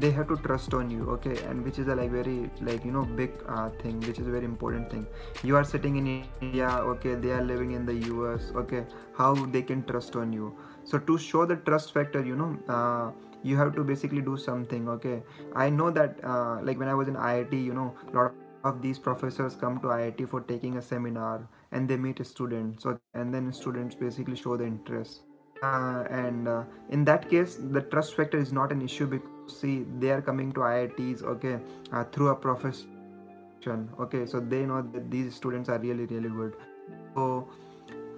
they 0.00 0.10
have 0.10 0.28
to 0.28 0.36
trust 0.36 0.74
on 0.74 0.90
you 0.90 1.08
okay? 1.10 1.36
And 1.44 1.64
which 1.64 1.78
is 1.78 1.88
a 1.88 1.94
like 1.94 2.10
very 2.10 2.50
like 2.60 2.84
you 2.84 2.92
know 2.92 3.04
big 3.04 3.32
uh, 3.48 3.70
thing 3.82 4.00
which 4.00 4.18
is 4.18 4.26
a 4.26 4.30
very 4.30 4.44
important 4.44 4.90
thing. 4.90 5.06
You 5.42 5.56
are 5.56 5.64
sitting 5.64 5.96
in 5.96 6.24
india 6.40 6.68
okay? 6.68 7.14
They 7.14 7.30
are 7.30 7.42
living 7.42 7.72
in 7.72 7.86
the 7.86 7.94
us 7.94 8.52
okay? 8.54 8.84
How 9.16 9.34
they 9.34 9.62
can 9.62 9.82
trust 9.84 10.16
on 10.16 10.32
you. 10.32 10.56
So 10.84 10.98
to 10.98 11.18
show 11.18 11.44
the 11.44 11.56
trust 11.56 11.92
factor 11.92 12.24
you 12.24 12.36
know 12.36 12.56
uh, 12.68 13.10
you 13.42 13.56
have 13.56 13.74
to 13.74 13.82
basically 13.82 14.20
do 14.20 14.36
something 14.36 14.88
okay? 14.88 15.22
I 15.54 15.70
know 15.70 15.90
that 15.90 16.22
uh, 16.22 16.58
like 16.62 16.78
when 16.78 16.88
i 16.88 16.94
was 16.94 17.08
in 17.08 17.14
iit 17.14 17.64
you 17.64 17.74
know 17.74 17.94
a 18.12 18.16
lot 18.16 18.26
of 18.26 18.39
of 18.64 18.82
these 18.82 18.98
professors 18.98 19.54
come 19.54 19.80
to 19.80 19.88
IIT 19.88 20.28
for 20.28 20.40
taking 20.42 20.76
a 20.76 20.82
seminar 20.82 21.48
and 21.72 21.88
they 21.88 21.96
meet 21.96 22.20
a 22.20 22.24
student 22.24 22.80
so 22.82 22.98
and 23.14 23.32
then 23.34 23.52
students 23.52 23.94
basically 23.94 24.36
show 24.36 24.56
the 24.56 24.64
interest. 24.64 25.22
Uh, 25.62 26.04
and 26.10 26.48
uh, 26.48 26.64
in 26.88 27.04
that 27.04 27.28
case 27.28 27.58
the 27.72 27.82
trust 27.82 28.14
factor 28.16 28.38
is 28.38 28.50
not 28.50 28.72
an 28.72 28.80
issue 28.80 29.06
because 29.06 29.60
see 29.60 29.84
they 29.98 30.10
are 30.10 30.22
coming 30.22 30.52
to 30.52 30.60
IITs 30.60 31.22
okay 31.22 31.58
uh, 31.92 32.04
through 32.04 32.28
a 32.28 32.34
profession 32.34 32.96
okay. 34.00 34.26
So 34.26 34.40
they 34.40 34.64
know 34.64 34.82
that 34.82 35.10
these 35.10 35.34
students 35.34 35.68
are 35.68 35.78
really 35.78 36.06
really 36.06 36.30
good. 36.30 36.54
So 37.14 37.48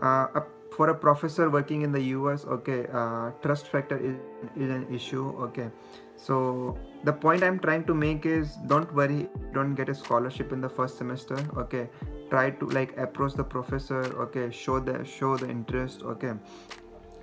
uh, 0.00 0.26
a, 0.34 0.42
for 0.76 0.88
a 0.90 0.94
professor 0.94 1.48
working 1.50 1.82
in 1.82 1.92
the 1.92 2.02
US 2.16 2.44
okay 2.44 2.86
uh, 2.92 3.30
trust 3.42 3.68
factor 3.68 3.96
is, 3.96 4.16
is 4.56 4.70
an 4.70 4.86
issue 4.94 5.28
okay. 5.46 5.70
So 6.16 6.78
the 7.04 7.12
point 7.12 7.42
i'm 7.42 7.58
trying 7.58 7.84
to 7.84 7.94
make 7.94 8.26
is 8.26 8.56
don't 8.66 8.92
worry 8.94 9.28
don't 9.52 9.74
get 9.74 9.88
a 9.88 9.94
scholarship 9.94 10.52
in 10.52 10.60
the 10.60 10.68
first 10.68 10.98
semester 10.98 11.38
okay. 11.56 11.88
Try 12.30 12.50
to 12.50 12.66
like 12.66 12.96
approach 12.96 13.34
the 13.34 13.44
professor 13.44 14.02
okay. 14.26 14.50
Show 14.50 14.80
the 14.80 15.04
show 15.04 15.36
the 15.36 15.50
interest 15.50 16.02
okay 16.02 16.34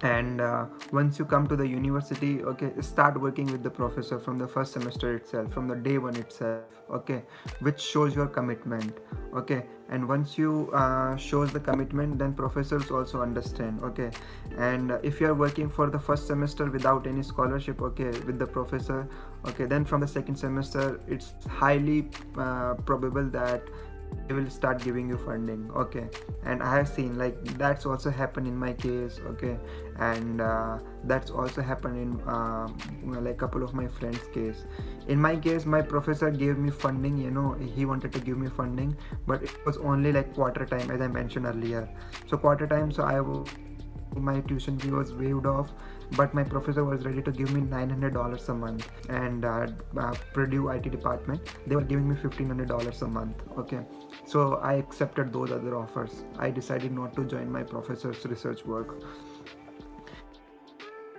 and 0.02 0.40
uh, 0.42 0.66
once 0.92 1.20
you 1.20 1.26
come 1.26 1.46
to 1.48 1.56
the 1.56 1.68
university 1.68 2.42
okay 2.44 2.72
start 2.80 3.20
working 3.20 3.46
with 3.48 3.64
the 3.64 3.70
professor 3.70 4.18
from 4.18 4.38
the 4.38 4.48
first 4.48 4.74
semester 4.74 5.16
itself 5.16 5.52
from 5.54 5.68
the 5.68 5.76
day 5.76 5.98
one 5.98 6.16
itself 6.16 6.64
okay 6.90 7.22
which 7.60 7.80
shows 7.82 8.16
your 8.16 8.28
commitment 8.28 8.98
okay. 9.34 9.64
And 9.92 10.08
once 10.08 10.38
you 10.38 10.72
uh, 10.72 11.16
shows 11.16 11.52
the 11.52 11.60
commitment 11.60 12.20
then 12.20 12.34
professors 12.34 12.92
also 12.92 13.22
understand 13.22 13.82
okay. 13.84 14.12
And 14.58 14.92
uh, 14.92 15.00
if 15.02 15.20
you 15.20 15.28
are 15.28 15.34
working 15.34 15.70
for 15.70 15.90
the 15.90 16.00
first 16.00 16.28
semester 16.28 16.70
without 16.70 17.08
any 17.08 17.24
scholarship 17.24 17.82
okay 17.82 18.12
with 18.28 18.38
the 18.38 18.46
professor 18.46 19.08
okay 19.48 19.66
then 19.66 19.86
from 19.86 20.02
the 20.02 20.08
second 20.08 20.36
semester 20.36 21.00
it's 21.08 21.34
highly 21.48 22.10
uh, 22.38 22.76
probable 22.86 23.30
that 23.30 23.64
they 24.28 24.36
will 24.36 24.50
start 24.50 24.84
giving 24.84 25.10
you 25.10 25.18
funding 25.18 25.70
okay? 25.76 26.08
And 26.44 26.62
i 26.64 26.76
have 26.76 26.88
seen 26.88 27.18
like 27.18 27.44
that's 27.58 27.86
also 27.86 28.10
happened 28.10 28.48
in 28.48 28.56
my 28.56 28.74
case 28.74 29.20
okay? 29.28 29.58
And 29.98 30.42
uh, 30.42 30.80
that's 31.04 31.32
also 31.32 31.62
happened 31.62 31.98
in 31.98 32.22
uh, 32.22 32.68
like 33.04 33.36
a 33.36 33.38
couple 33.38 33.64
of 33.64 33.74
my 33.74 33.88
friends 33.88 34.20
case. 34.34 34.66
In 35.08 35.20
my 35.20 35.36
case 35.36 35.66
my 35.66 35.82
professor 35.82 36.30
gave 36.32 36.58
me 36.58 36.70
funding 36.70 37.18
you 37.18 37.32
know 37.32 37.54
he 37.54 37.86
wanted 37.86 38.12
to 38.14 38.20
give 38.20 38.38
me 38.38 38.50
funding 38.50 38.96
but 39.28 39.44
it 39.44 39.66
was 39.66 39.78
only 39.78 40.12
like 40.12 40.34
quarter 40.34 40.66
time 40.66 40.92
as 40.92 41.02
i 41.02 41.08
mentioned 41.08 41.46
earlier. 41.46 41.90
So 42.28 42.38
quarter 42.38 42.68
time 42.68 42.92
so 42.92 43.04
i 43.04 43.20
my 44.16 44.40
tuition 44.42 44.78
fee 44.80 44.92
was 44.92 45.14
waived 45.14 45.46
off 45.46 45.72
but 46.18 46.34
my 46.34 46.44
professor 46.44 46.84
was 46.84 47.06
ready 47.06 47.22
to 47.22 47.32
give 47.32 47.52
me 47.52 47.62
$900 47.62 48.50
a 48.50 48.54
month 48.54 48.90
and 49.10 49.46
uh, 49.46 49.68
uh, 49.98 50.14
purdue 50.34 50.70
it 50.70 50.90
department. 50.90 51.42
They 51.68 51.76
were 51.76 51.84
giving 51.84 52.10
me 52.10 52.16
$1500 52.16 53.02
a 53.02 53.08
month 53.08 53.36
okay? 53.58 53.82
So 54.26 54.56
i 54.56 54.74
accepted 54.74 55.32
those 55.32 55.52
other 55.52 55.76
offers. 55.76 56.24
I 56.38 56.50
decided 56.50 56.92
not 56.92 57.16
to 57.16 57.26
join 57.26 57.52
my 57.52 57.64
professor's 57.64 58.26
research 58.26 58.66
work. 58.66 59.04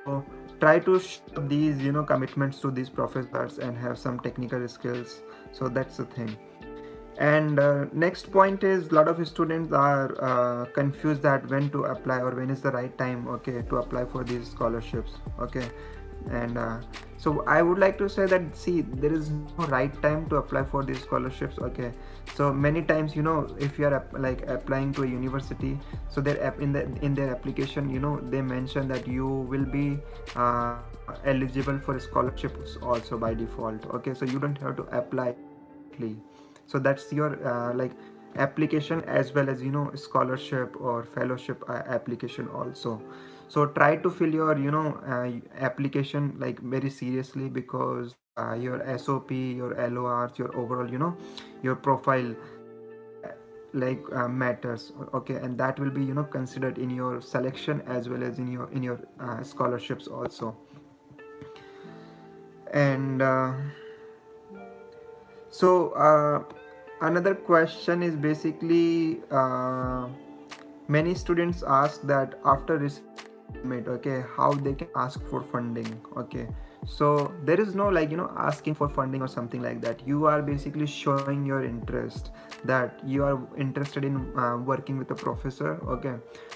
So 0.04 0.25
try 0.61 0.78
to 0.80 1.00
these 1.42 1.80
you 1.80 1.92
know 1.92 2.02
commitments 2.02 2.61
to 2.61 2.70
these 2.70 2.88
professors 2.88 3.59
and 3.59 3.76
have 3.78 3.99
some 3.99 4.18
technical 4.20 4.66
skills. 4.68 5.23
So 5.52 5.68
that's 5.68 5.99
the 5.99 6.06
thing 6.06 6.37
and 7.20 7.58
uh, 7.60 7.84
next 7.92 8.32
point 8.32 8.64
is 8.64 8.88
a 8.88 8.94
lot 8.94 9.06
of 9.06 9.28
students 9.28 9.72
are 9.74 10.16
uh, 10.24 10.64
confused 10.72 11.20
that 11.20 11.46
when 11.50 11.68
to 11.70 11.84
apply 11.84 12.18
or 12.20 12.34
when 12.34 12.48
is 12.48 12.62
the 12.62 12.70
right 12.70 12.96
time 12.96 13.28
okay 13.28 13.62
to 13.68 13.76
apply 13.76 14.06
for 14.06 14.24
these 14.24 14.50
scholarships 14.50 15.12
okay. 15.38 15.68
And 16.30 16.58
uh, 16.58 16.80
so 17.16 17.42
i 17.46 17.62
would 17.62 17.78
like 17.78 17.96
to 17.98 18.06
say 18.06 18.26
that 18.26 18.54
see 18.54 18.82
there 18.82 19.12
is 19.12 19.30
no 19.30 19.66
right 19.68 19.94
time 20.02 20.28
to 20.28 20.36
apply 20.36 20.64
for 20.64 20.82
these 20.82 21.00
scholarships 21.00 21.58
okay. 21.58 21.92
So 22.34 22.52
many 22.54 22.82
times 22.82 23.14
you 23.14 23.22
know 23.22 23.54
if 23.58 23.78
you 23.78 23.86
are 23.86 24.06
like 24.12 24.46
applying 24.48 24.94
to 24.94 25.02
a 25.02 25.06
university 25.06 25.78
so 26.08 26.22
their 26.22 26.54
in 26.58 26.72
the 26.72 26.84
in 27.02 27.14
their 27.14 27.30
application 27.30 27.90
you 27.90 28.00
know 28.00 28.18
they 28.30 28.40
mention 28.40 28.88
that 28.88 29.06
you 29.06 29.26
will 29.26 29.64
be 29.66 29.98
uh, 30.36 30.76
eligible 31.24 31.78
for 31.78 32.00
scholarships 32.00 32.78
also 32.80 33.18
by 33.18 33.34
default 33.34 33.86
okay. 33.94 34.14
So 34.14 34.24
you 34.24 34.38
don't 34.38 34.58
have 34.58 34.76
to 34.76 34.84
apply 34.84 35.34
so 36.70 36.78
that's 36.78 37.12
your 37.12 37.30
uh, 37.46 37.74
like 37.74 37.92
application 38.36 39.02
as 39.04 39.34
well 39.34 39.50
as 39.50 39.60
you 39.62 39.72
know 39.72 39.90
scholarship 39.94 40.76
or 40.80 41.02
fellowship 41.02 41.64
uh, 41.68 41.82
application 41.86 42.48
also. 42.48 43.02
So 43.48 43.66
try 43.66 43.96
to 43.96 44.10
fill 44.10 44.32
your 44.32 44.56
you 44.56 44.70
know 44.70 45.00
uh, 45.06 45.30
application 45.58 46.36
like 46.38 46.60
very 46.60 46.90
seriously 46.90 47.48
because 47.48 48.14
uh, 48.36 48.54
your 48.54 48.98
sop 48.98 49.30
your 49.32 49.74
lors 49.90 50.38
your 50.38 50.56
overall 50.56 50.88
you 50.88 50.98
know 50.98 51.16
your 51.62 51.74
profile 51.74 52.34
like 53.72 54.00
uh, 54.12 54.28
matters 54.28 54.92
okay? 55.14 55.34
And 55.34 55.58
that 55.58 55.78
will 55.78 55.90
be 55.90 56.04
you 56.04 56.14
know 56.14 56.24
considered 56.24 56.78
in 56.78 56.90
your 56.90 57.20
selection 57.20 57.82
as 57.86 58.08
well 58.08 58.22
as 58.22 58.38
in 58.38 58.50
your 58.50 58.70
in 58.70 58.82
your 58.82 59.00
uh, 59.18 59.42
scholarships 59.42 60.06
also. 60.06 60.56
And 62.72 63.20
uh, 63.20 63.52
so 65.50 65.90
uh, 65.90 66.44
another 67.00 67.35
question 67.35 68.02
is 68.02 68.14
basically 68.14 69.21
uh, 69.30 70.09
many 70.88 71.14
students 71.14 71.62
ask 71.62 72.02
that 72.02 72.38
after 72.45 72.78
made 73.64 73.88
okay 73.88 74.23
how 74.37 74.52
they 74.52 74.75
can 74.75 74.88
ask 74.97 75.21
for 75.28 75.42
funding 75.42 76.00
okay. 76.16 76.47
So 76.87 77.30
there 77.45 77.61
is 77.61 77.75
no 77.75 77.88
like 77.88 78.11
you 78.11 78.16
know 78.16 78.33
asking 78.37 78.75
for 78.75 78.88
funding 78.88 79.23
or 79.23 79.28
something 79.28 79.62
like 79.62 79.80
that. 79.83 80.07
You 80.07 80.26
are 80.26 80.40
basically 80.40 80.87
showing 80.87 81.45
your 81.45 81.64
interest 81.64 82.30
that 82.64 83.01
you 83.05 83.24
are 83.24 83.38
interested 83.59 84.05
in 84.05 84.16
uh, 84.38 84.57
working 84.57 84.98
with 84.98 85.11
a 85.11 85.14
professor 85.14 85.79
okay. 85.88 86.14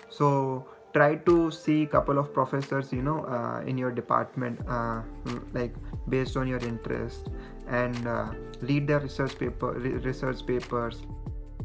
So 0.08 0.66
try 0.94 1.16
to 1.16 1.50
see 1.50 1.82
a 1.82 1.86
couple 1.86 2.18
of 2.18 2.32
professors 2.32 2.92
you 2.92 3.02
know 3.02 3.24
uh, 3.24 3.60
in 3.66 3.76
your 3.76 3.90
department 3.90 4.60
uh, 4.68 5.02
like 5.52 5.74
based 6.08 6.36
on 6.36 6.46
your 6.46 6.60
interest 6.60 7.28
and 7.66 8.06
uh, 8.06 8.30
read 8.60 8.86
their 8.86 9.00
research 9.00 9.36
paper 9.38 9.72
research 9.72 10.46
papers 10.46 11.02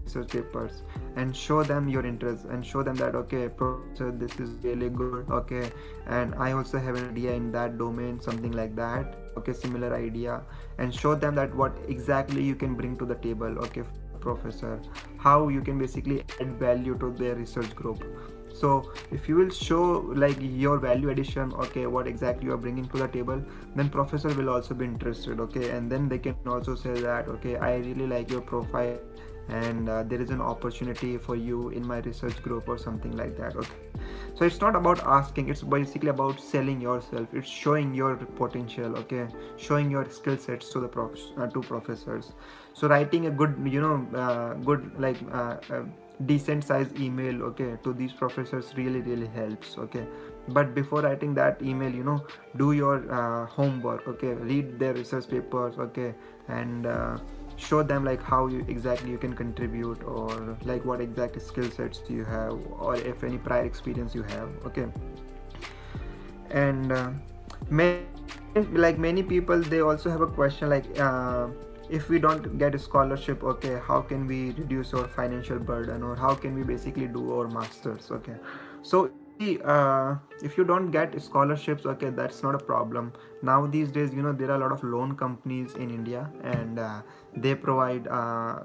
research 0.03 0.29
papers 0.29 0.81
and 1.15 1.35
show 1.35 1.61
them 1.63 1.87
your 1.87 2.03
interest 2.03 2.45
and 2.45 2.65
show 2.65 2.81
them 2.81 2.95
that 2.95 3.13
okay 3.13 3.47
professor 3.47 4.11
this 4.11 4.39
is 4.39 4.55
really 4.63 4.89
good 4.89 5.29
okay 5.29 5.69
and 6.07 6.33
i 6.35 6.51
also 6.51 6.79
have 6.79 6.95
an 6.95 7.09
idea 7.09 7.31
in 7.31 7.51
that 7.51 7.77
domain 7.77 8.19
something 8.19 8.51
like 8.51 8.75
that 8.75 9.15
okay 9.37 9.53
similar 9.53 9.93
idea 9.95 10.41
and 10.79 10.93
show 10.93 11.13
them 11.13 11.35
that 11.35 11.53
what 11.55 11.77
exactly 11.87 12.43
you 12.43 12.55
can 12.55 12.73
bring 12.73 12.97
to 12.97 13.05
the 13.05 13.15
table 13.27 13.59
okay 13.67 13.83
professor 14.19 14.81
how 15.17 15.47
you 15.47 15.61
can 15.61 15.77
basically 15.77 16.23
add 16.41 16.59
value 16.59 16.97
to 16.97 17.11
their 17.11 17.35
research 17.35 17.75
group 17.75 18.03
so 18.60 18.91
if 19.12 19.28
you 19.30 19.36
will 19.36 19.50
show 19.50 19.84
like 20.24 20.38
your 20.39 20.78
value 20.78 21.10
addition 21.10 21.54
okay 21.65 21.86
what 21.86 22.08
exactly 22.08 22.45
you 22.45 22.54
are 22.54 22.63
bringing 22.65 22.88
to 22.89 22.98
the 22.98 23.08
table 23.08 23.41
then 23.76 23.89
professor 23.89 24.34
will 24.39 24.50
also 24.50 24.74
be 24.74 24.86
interested 24.86 25.39
okay? 25.39 25.69
And 25.69 25.91
then 25.91 26.10
they 26.10 26.19
can 26.19 26.36
also 26.45 26.76
say 26.76 26.93
that 27.02 27.28
okay 27.28 27.58
i 27.58 27.76
really 27.78 28.08
like 28.08 28.30
your 28.30 28.41
profile 28.41 29.00
and 29.50 29.89
uh, 29.89 30.04
there 30.04 30.22
is 30.22 30.30
an 30.30 30.41
opportunity 30.41 31.17
for 31.17 31.36
you 31.36 31.69
in 31.69 31.86
my 31.86 32.00
research 32.00 32.41
group 32.43 32.67
or 32.67 32.78
something 32.78 33.15
like 33.17 33.38
that 33.38 33.56
okay? 33.56 33.80
So 34.36 34.45
it's 34.45 34.62
not 34.62 34.76
about 34.76 35.00
asking 35.06 35.50
it's 35.50 35.63
basically 35.63 36.10
about 36.10 36.39
selling 36.39 36.80
yourself. 36.80 37.28
It's 37.34 37.50
showing 37.50 37.93
your 37.93 38.15
potential 38.15 38.95
okay? 38.98 39.28
Showing 39.58 39.89
your 39.91 40.10
skill 40.10 40.38
sets 40.38 40.69
to 40.74 40.80
the 40.80 40.88
prof 40.88 41.19
uh, 41.38 41.48
to 41.48 41.62
professors. 41.62 42.34
So 42.74 42.88
writing 42.88 43.26
a 43.26 43.32
good 43.32 43.56
you 43.65 43.82
know 43.82 44.08
uh, 44.17 44.54
good 44.54 44.91
like 45.00 45.17
uh, 45.34 45.58
uh, 45.69 45.84
decent 46.25 46.63
size 46.65 46.89
email 46.99 47.43
okay 47.43 47.77
to 47.84 47.93
these 47.93 48.12
professors 48.12 48.73
really 48.75 49.01
really 49.01 49.27
helps 49.27 49.77
okay. 49.77 50.05
But 50.49 50.73
before 50.73 51.01
writing 51.01 51.34
that 51.36 51.62
email 51.62 51.93
you 51.93 52.03
know 52.03 52.25
do 52.58 52.71
your 52.73 53.12
uh, 53.12 53.45
homework 53.45 54.08
okay. 54.08 54.34
Read 54.34 54.79
their 54.79 54.93
research 54.93 55.29
papers 55.29 55.77
okay 55.77 56.13
and 56.47 56.86
uh, 56.86 57.17
show 57.55 57.84
them 57.84 58.03
like 58.03 58.21
how 58.21 58.47
you 58.47 58.65
exactly 58.67 59.12
you 59.12 59.17
can 59.17 59.34
contribute 59.34 60.03
or 60.03 60.58
like 60.63 60.84
what 60.84 61.01
exact 61.01 61.41
skill 61.41 61.69
sets 61.69 61.99
do 61.99 62.13
you 62.13 62.25
have 62.25 62.53
or 62.79 62.95
if 62.95 63.23
any 63.23 63.38
prior 63.38 63.63
experience 63.63 64.13
you 64.13 64.23
have 64.23 64.49
okay. 64.65 64.88
And 66.51 66.91
uh, 66.91 67.12
many, 67.69 68.03
like 68.71 68.97
many 68.97 69.23
people 69.23 69.62
they 69.62 69.82
also 69.82 70.10
have 70.10 70.21
a 70.21 70.27
question 70.27 70.69
like 70.69 70.99
uh, 70.99 71.47
if 71.89 72.10
we 72.10 72.19
don't 72.19 72.58
get 72.58 72.75
a 72.75 72.80
scholarship 72.80 73.43
okay 73.43 73.80
how 73.86 74.02
can 74.02 74.28
we 74.28 74.52
reduce 74.52 74.93
our 74.93 75.08
financial 75.08 75.60
burden 75.60 76.04
or 76.04 76.15
how 76.15 76.34
can 76.36 76.56
we 76.56 76.63
basically 76.63 77.08
do 77.08 77.34
our 77.34 77.47
masters 77.47 78.12
okay? 78.12 78.36
So 78.82 79.12
uh, 79.63 80.15
if 80.43 80.58
you 80.58 80.63
don't 80.63 80.91
get 80.91 81.19
scholarships 81.21 81.86
okay 81.86 82.10
that's 82.10 82.43
not 82.43 82.56
a 82.56 82.60
problem. 82.60 83.13
Now 83.41 83.65
these 83.65 83.89
days 83.89 84.13
you 84.13 84.21
know 84.21 84.34
there 84.34 84.52
are 84.52 84.56
a 84.56 84.60
lot 84.60 84.71
of 84.71 84.84
loan 84.84 85.15
companies 85.15 85.73
in 85.73 85.89
india 85.89 86.30
and 86.43 86.80
uh, 86.80 87.02
they 87.36 87.56
provide 87.56 88.08
uh, 88.08 88.60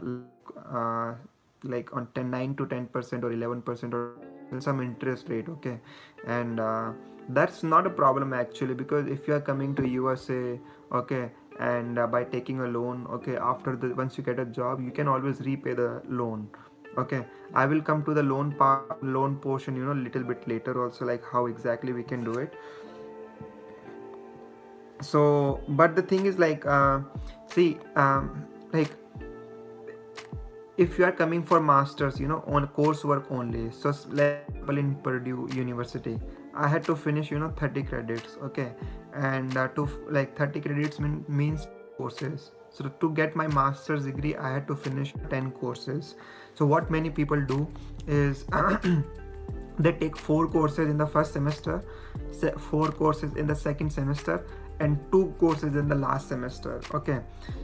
uh 0.73 1.15
like 1.63 1.97
on 1.97 2.07
10 2.15 2.31
9 2.31 2.55
to 2.57 2.67
10 2.67 2.87
percent 2.89 3.25
or 3.25 3.33
11 3.33 3.63
percent 3.63 3.95
or 3.95 4.13
some 4.59 4.81
interest 4.81 5.29
rate 5.29 5.49
okay? 5.49 5.79
And 6.27 6.61
uh, 6.61 6.93
that's 7.29 7.63
not 7.63 7.87
a 7.87 7.91
problem 7.91 8.33
actually 8.33 8.75
because 8.75 9.07
if 9.07 9.27
you 9.27 9.35
are 9.35 9.41
coming 9.41 9.75
to 9.75 9.89
usa 9.89 10.61
okay 10.93 11.31
and 11.61 11.99
uh, 11.99 12.07
by 12.07 12.25
taking 12.25 12.61
a 12.61 12.67
loan 12.67 13.07
okay 13.11 13.37
after 13.37 13.77
the 13.77 13.95
once 13.95 14.19
you 14.19 14.25
get 14.25 14.39
a 14.39 14.45
job 14.45 14.81
you 14.81 14.91
can 14.91 15.07
always 15.07 15.41
repay 15.41 15.73
the 15.73 16.03
loan 16.09 16.49
okay. 16.99 17.25
I 17.55 17.67
will 17.67 17.81
come 17.81 18.05
to 18.05 18.15
the 18.15 18.23
loan 18.23 18.53
part 18.53 19.03
loan 19.03 19.37
portion 19.37 19.77
you 19.77 19.85
know 19.85 19.93
a 19.93 20.03
little 20.07 20.23
bit 20.23 20.47
later 20.49 20.83
also 20.83 21.05
like 21.05 21.23
how 21.31 21.47
exactly 21.47 21.93
we 21.93 22.03
can 22.03 22.25
do 22.25 22.33
it. 22.35 22.55
So 25.01 25.61
but 25.69 25.95
the 25.95 26.03
thing 26.03 26.27
is 26.27 26.39
like 26.39 26.67
uh, 26.67 27.01
see 27.47 27.79
um, 27.97 28.49
like 28.73 28.91
if 30.77 30.99
you 30.99 31.05
are 31.05 31.13
coming 31.13 31.43
for 31.45 31.61
masters 31.61 32.19
you 32.19 32.27
know 32.27 32.43
on 32.47 32.67
coursework 32.69 33.31
only 33.31 33.71
so 33.71 33.95
level 34.09 34.79
in 34.79 34.95
purdue 34.97 35.49
university 35.55 36.19
i 36.57 36.69
had 36.69 36.85
to 36.85 36.97
finish 36.97 37.31
you 37.31 37.39
know 37.39 37.53
30 37.57 37.83
credits 37.83 38.37
okay? 38.43 38.73
And 39.15 39.57
uh, 39.57 39.69
to 39.69 39.89
like 40.11 40.37
30 40.37 40.61
credits 40.61 40.99
mean, 40.99 41.25
means 41.29 41.69
courses. 41.97 42.51
So 42.71 42.89
to 42.89 43.11
get 43.13 43.37
my 43.37 43.47
master's 43.47 44.05
degree 44.05 44.35
i 44.37 44.53
had 44.53 44.67
to 44.69 44.77
finish 44.77 45.15
10 45.31 45.53
courses. 45.53 46.15
So 46.55 46.67
what 46.67 46.91
many 46.91 47.11
people 47.11 47.41
do 47.41 47.69
is 48.07 48.45
they 49.79 49.93
take 49.93 50.17
four 50.17 50.49
courses 50.49 50.89
in 50.89 50.99
the 50.99 51.07
first 51.07 51.33
semester 51.33 51.83
four 52.59 52.91
courses 52.91 53.35
in 53.35 53.47
the 53.47 53.55
second 53.55 53.91
semester 53.91 54.45
and 54.81 54.99
two 55.13 55.35
courses 55.39 55.75
in 55.77 55.89
the 55.89 55.95
last 55.95 56.29
semester 56.29 56.81
okay? 56.93 57.21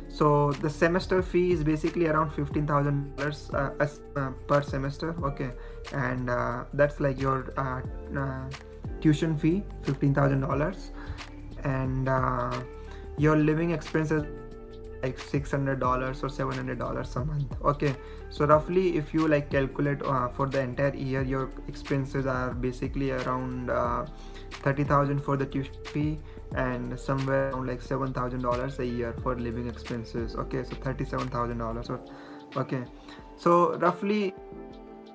So 0.09 0.53
the 0.53 0.71
semester 0.71 1.23
fee 1.23 1.53
is 1.53 1.65
basically 1.65 2.07
around 2.07 2.31
$15000 2.31 3.55
uh, 3.55 4.21
uh, 4.21 4.31
per 4.47 4.63
semester 4.63 5.15
okay? 5.25 5.51
And 5.93 6.31
uh, 6.31 6.65
that's 6.73 7.01
like 7.01 7.21
your 7.21 7.53
uh, 7.57 7.83
uh, 8.19 8.49
tuition 9.01 9.37
fee 9.37 9.63
$15000 9.85 10.91
and 11.65 12.09
uh, 12.09 12.63
your 13.19 13.37
living 13.37 13.73
expenses 13.73 14.25
like 15.03 15.19
$600 15.19 15.81
or 15.81 16.29
$700 16.29 17.17
a 17.17 17.25
month 17.25 17.57
okay 17.65 17.97
so 18.31 18.47
roughly 18.47 18.97
if 18.97 19.13
you 19.13 19.27
like 19.27 19.51
calculate 19.51 20.03
uh, 20.03 20.29
for 20.29 20.47
the 20.47 20.61
entire 20.61 20.95
year 20.95 21.23
your 21.23 21.51
expenses 21.69 22.27
are 22.27 22.55
basically 22.55 23.11
around 23.11 23.71
uh, 23.71 24.07
30000 24.63 25.19
for 25.19 25.37
the 25.37 25.45
tuition 25.45 25.75
fee 25.85 26.19
and 26.55 26.99
somewhere 26.99 27.51
around 27.51 27.67
like 27.67 27.81
$7000 27.81 28.79
a 28.79 28.87
year 28.87 29.15
for 29.23 29.35
living 29.35 29.69
expenses. 29.69 30.37
Okay 30.37 30.63
so 30.63 30.77
$37000 30.77 32.01
okay. 32.57 32.85
So 33.37 33.77
roughly 33.79 34.35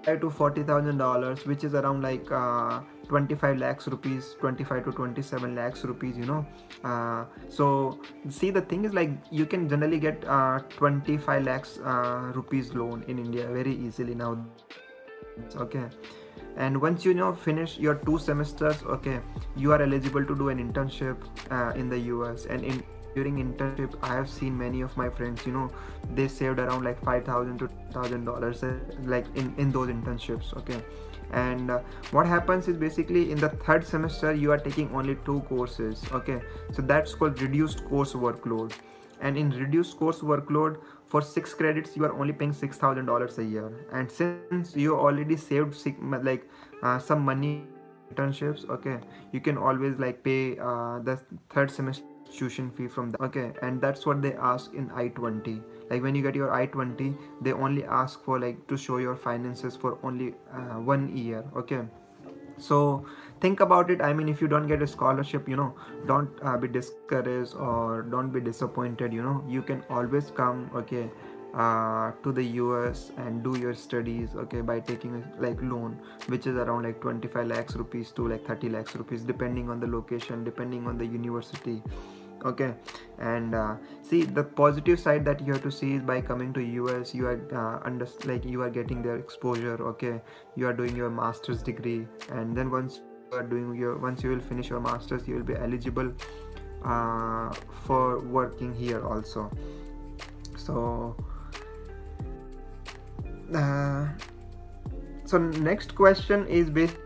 to 0.06 0.30
$40000 0.30 1.45
which 1.47 1.63
is 1.63 1.73
around 1.73 2.01
like 2.01 2.32
uh, 2.32 2.82
25 3.07 3.57
lakhs 3.57 3.87
rupees 3.87 4.35
25 4.39 4.85
to 4.85 4.91
27 4.91 5.55
lakhs 5.55 5.83
rupees 5.83 6.17
you 6.17 6.25
know. 6.25 6.45
Uh, 6.83 7.25
so 7.49 7.99
see 8.29 8.49
the 8.51 8.61
thing 8.61 8.85
is 8.85 8.93
like 8.93 9.11
you 9.31 9.45
can 9.45 9.67
generally 9.69 9.99
get 9.99 10.23
uh, 10.25 10.59
25 10.77 11.43
lakhs 11.43 11.79
uh, 11.79 12.31
rupees 12.35 12.73
loan 12.73 13.03
in 13.07 13.19
india 13.19 13.47
very 13.47 13.75
easily 13.75 14.15
now. 14.15 14.37
Okay. 15.55 15.85
And 16.57 16.81
once 16.81 17.03
you 17.03 17.13
know 17.13 17.33
finish 17.33 17.77
your 17.77 17.95
two 17.95 18.17
semesters 18.17 18.81
okay 18.83 19.19
you 19.57 19.71
are 19.73 19.81
eligible 19.81 20.25
to 20.25 20.35
do 20.35 20.49
an 20.49 20.59
internship 20.65 21.17
uh, 21.51 21.71
in 21.75 21.89
the 21.89 21.97
us 21.97 22.45
and 22.45 22.63
in 22.63 22.83
during 23.15 23.37
internship 23.43 23.97
i 24.03 24.13
have 24.13 24.29
seen 24.29 24.57
many 24.61 24.81
of 24.87 24.95
my 25.01 25.09
friends 25.17 25.45
you 25.45 25.53
know 25.57 25.69
they 26.13 26.27
saved 26.27 26.59
around 26.59 26.83
like 26.83 27.03
5000 27.03 27.57
to 27.59 27.67
1000 27.67 28.25
dollars 28.25 28.63
like 29.15 29.25
in 29.35 29.53
in 29.57 29.71
those 29.71 29.93
internships 29.95 30.55
okay 30.61 30.79
and 31.31 31.71
uh, 31.71 31.79
what 32.11 32.25
happens 32.25 32.67
is 32.67 32.77
basically 32.77 33.31
in 33.31 33.38
the 33.38 33.49
third 33.49 33.85
semester 33.85 34.33
you 34.33 34.51
are 34.51 34.57
taking 34.57 34.93
only 34.95 35.17
two 35.25 35.41
courses 35.41 36.03
okay? 36.11 36.41
So 36.71 36.81
that's 36.81 37.13
called 37.13 37.41
reduced 37.41 37.85
course 37.85 38.13
workload. 38.13 38.73
And 39.21 39.38
in 39.38 39.49
reduced 39.51 39.97
course 39.97 40.19
workload 40.19 40.77
for 41.07 41.21
six 41.21 41.53
credits 41.53 41.95
you 41.95 42.05
are 42.05 42.13
only 42.13 42.33
paying 42.33 42.53
six 42.53 42.77
thousand 42.77 43.05
dollars 43.05 43.38
a 43.39 43.43
year. 43.43 43.88
And 43.91 44.11
since 44.11 44.75
you 44.75 44.97
already 44.97 45.38
saved 45.38 45.75
like 46.23 46.49
uh, 46.83 46.99
some 46.99 47.21
money 47.21 47.63
internships 48.13 48.69
okay 48.69 48.99
you 49.31 49.39
can 49.39 49.57
always 49.57 49.97
like 49.97 50.23
pay 50.23 50.59
uh, 50.59 50.99
the 50.99 51.19
third 51.49 51.71
semester 51.71 52.05
tuition 52.31 52.69
fee 52.71 52.88
from 52.88 53.09
the 53.11 53.23
okay? 53.23 53.53
And 53.61 53.81
that's 53.81 54.05
what 54.05 54.21
they 54.21 54.33
ask 54.33 54.73
in 54.73 54.91
i-20 54.91 55.61
like 55.89 56.01
when 56.01 56.15
you 56.15 56.23
get 56.23 56.35
your 56.35 56.51
i-20 56.53 57.15
they 57.41 57.53
only 57.53 57.83
ask 57.85 58.23
for 58.23 58.39
like 58.39 58.65
to 58.67 58.77
show 58.77 58.97
your 58.97 59.15
finances 59.15 59.75
for 59.75 59.97
only 60.03 60.33
uh, 60.53 60.79
one 60.79 61.15
year 61.15 61.43
okay? 61.55 61.81
So 62.57 63.05
think 63.41 63.59
about 63.59 63.91
it. 63.91 64.01
I 64.01 64.13
mean 64.13 64.29
if 64.29 64.41
you 64.41 64.47
don't 64.47 64.67
get 64.67 64.81
a 64.81 64.87
scholarship 64.87 65.47
you 65.49 65.55
know 65.57 65.75
don't 66.07 66.29
uh, 66.41 66.57
be 66.57 66.67
discouraged 66.67 67.53
or 67.55 68.03
don't 68.03 68.31
be 68.31 68.39
disappointed 68.39 69.13
you 69.13 69.21
know? 69.21 69.43
You 69.47 69.61
can 69.61 69.83
always 69.89 70.31
come 70.31 70.69
okay 70.73 71.09
uh, 71.53 72.11
to 72.23 72.31
the 72.31 72.43
US 72.61 73.11
and 73.17 73.43
do 73.43 73.57
your 73.57 73.73
studies 73.73 74.29
okay 74.35 74.61
by 74.61 74.79
taking 74.79 75.23
like 75.39 75.57
loan 75.61 75.97
which 76.27 76.47
is 76.47 76.55
around 76.55 76.83
like 76.83 77.01
25 77.01 77.47
lakhs 77.47 77.75
rupees 77.75 78.11
to 78.11 78.27
like 78.27 78.45
30 78.45 78.69
lakhs 78.69 78.95
rupees 78.95 79.23
depending 79.23 79.69
on 79.69 79.79
the 79.79 79.87
location 79.87 80.43
depending 80.43 80.85
on 80.87 80.97
the 80.97 81.05
university 81.05 81.81
okay. 82.45 82.73
And 83.19 83.55
uh, 83.55 83.75
see 84.01 84.23
the 84.23 84.43
positive 84.43 84.99
side 84.99 85.25
that 85.25 85.45
you 85.45 85.53
have 85.53 85.63
to 85.63 85.71
see 85.71 85.93
is 85.95 86.01
by 86.01 86.21
coming 86.21 86.53
to 86.53 86.62
us 86.88 87.13
you 87.13 87.27
are 87.27 87.39
uh, 87.53 87.86
under 87.86 88.08
like 88.25 88.45
you 88.45 88.62
are 88.62 88.69
getting 88.69 89.01
their 89.01 89.17
exposure 89.17 89.77
okay? 89.91 90.21
You 90.55 90.67
are 90.67 90.73
doing 90.73 90.95
your 90.95 91.10
master's 91.10 91.62
degree. 91.62 92.08
And 92.31 92.55
then 92.55 92.71
once 92.71 93.01
you 93.31 93.38
are 93.38 93.43
doing 93.43 93.75
your 93.75 93.97
once 93.97 94.23
you 94.23 94.29
will 94.29 94.45
finish 94.51 94.69
your 94.69 94.79
masters 94.79 95.27
you 95.27 95.36
will 95.36 95.43
be 95.43 95.55
eligible 95.55 96.13
uh, 96.84 97.53
for 97.86 98.19
working 98.19 98.73
here 98.73 99.05
also. 99.05 99.51
So 100.58 101.15
uh, 103.53 104.08
so 105.25 105.38
next 105.38 105.95
question 105.95 106.47
is 106.47 106.69
based 106.69 106.97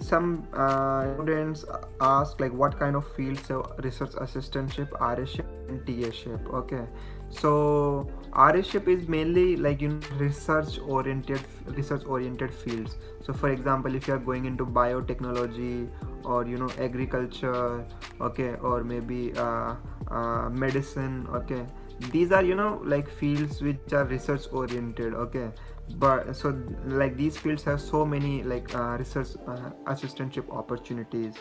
some 0.00 0.46
uh, 0.52 1.14
students 1.14 1.64
ask 2.00 2.40
like 2.40 2.52
what 2.52 2.78
kind 2.78 2.96
of 2.96 3.06
fields 3.14 3.46
so 3.46 3.74
research 3.82 4.12
assistantship 4.12 4.88
RShip 4.90 5.46
and 5.68 5.86
TA-ship 5.86 6.40
okay. 6.52 6.86
So 7.30 8.08
RShip 8.32 8.86
is 8.88 9.08
mainly 9.08 9.56
like 9.56 9.80
know 9.80 10.00
research 10.18 10.78
oriented 10.78 11.40
research 11.66 12.04
oriented 12.06 12.54
fields. 12.54 12.96
So 13.22 13.32
for 13.32 13.50
example 13.50 13.94
if 13.94 14.06
you 14.06 14.14
are 14.14 14.24
going 14.30 14.44
into 14.44 14.66
biotechnology 14.66 15.88
or 16.24 16.46
you 16.46 16.56
know 16.56 16.70
agriculture 16.78 17.84
okay 18.20 18.54
or 18.56 18.84
maybe 18.84 19.32
uh, 19.36 19.74
uh, 20.10 20.48
medicine 20.50 21.26
okay 21.32 21.64
these 22.10 22.32
are 22.32 22.42
you 22.42 22.54
know 22.54 22.80
like 22.84 23.08
fields 23.08 23.62
which 23.62 23.92
are 23.92 24.04
research 24.04 24.46
oriented 24.52 25.14
okay 25.14 25.50
but 25.96 26.34
so 26.36 26.58
like 26.86 27.16
these 27.16 27.36
fields 27.36 27.62
have 27.64 27.80
so 27.80 28.04
many 28.04 28.42
like 28.42 28.74
uh, 28.74 28.96
research 28.98 29.28
uh, 29.46 29.70
assistantship 29.86 30.50
opportunities. 30.50 31.34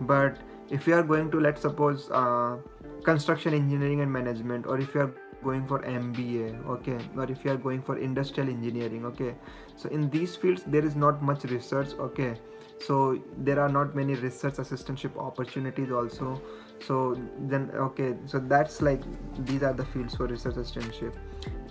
But 0.00 0.38
if 0.70 0.86
you 0.86 0.94
are 0.94 1.02
going 1.02 1.30
to 1.30 1.40
let's 1.40 1.62
suppose 1.62 2.10
uh, 2.10 2.56
construction 3.04 3.54
engineering 3.54 4.00
and 4.00 4.12
management 4.12 4.66
or 4.66 4.78
if 4.78 4.94
you 4.94 5.00
are 5.00 5.14
going 5.44 5.66
for 5.66 5.80
mba 5.80 6.66
okay 6.66 6.98
or 7.16 7.30
if 7.30 7.44
you 7.44 7.50
are 7.52 7.56
going 7.56 7.80
for 7.80 7.98
industrial 7.98 8.48
engineering 8.48 9.04
okay 9.04 9.34
so 9.76 9.88
in 9.90 10.08
these 10.10 10.34
fields 10.34 10.64
there 10.66 10.84
is 10.84 10.96
not 10.96 11.22
much 11.22 11.44
research 11.44 11.88
okay. 12.00 12.34
So 12.78 13.18
there 13.38 13.58
are 13.58 13.68
not 13.68 13.94
many 13.94 14.14
research 14.14 14.54
assistantship 14.54 15.16
opportunities 15.16 15.90
also 15.90 16.42
so 16.84 17.16
then 17.48 17.70
okay 17.74 18.14
so 18.26 18.38
that's 18.38 18.82
like 18.82 19.02
these 19.44 19.62
are 19.62 19.72
the 19.72 19.84
fields 19.84 20.14
for 20.14 20.26
research 20.26 20.54
assistantship. 20.54 21.14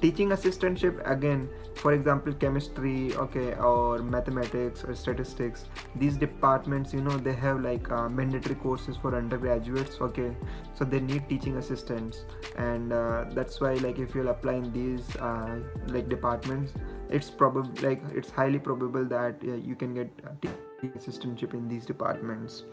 Teaching 0.01 0.29
assistantship 0.29 0.99
again 1.09 1.49
for 1.75 1.93
example 1.93 2.33
chemistry 2.33 3.13
okay 3.15 3.53
or 3.55 3.99
mathematics 3.99 4.83
or 4.83 4.95
statistics 4.95 5.65
these 5.95 6.17
departments 6.17 6.93
you 6.93 7.01
know 7.01 7.17
they 7.17 7.33
have 7.33 7.61
like 7.61 7.89
uh, 7.91 8.07
mandatory 8.09 8.55
courses 8.55 8.97
for 8.97 9.15
undergraduates 9.15 9.99
okay? 10.01 10.35
So 10.73 10.85
they 10.85 10.99
need 10.99 11.27
teaching 11.29 11.57
assistants. 11.57 12.25
And 12.57 12.93
uh, 12.93 13.25
that's 13.31 13.61
why 13.61 13.73
like 13.75 13.99
if 13.99 14.15
you'll 14.15 14.29
apply 14.29 14.53
in 14.53 14.71
these 14.71 15.15
uh, 15.17 15.59
like 15.87 16.09
departments 16.09 16.73
it's 17.09 17.29
probably 17.29 17.87
like 17.87 18.01
it's 18.13 18.31
highly 18.31 18.59
probable 18.59 19.05
that 19.05 19.41
you 19.43 19.75
can 19.75 19.93
get 19.93 20.41
teaching 20.41 20.97
assistantship 20.97 21.53
in 21.53 21.67
these 21.67 21.85
departments. 21.85 22.63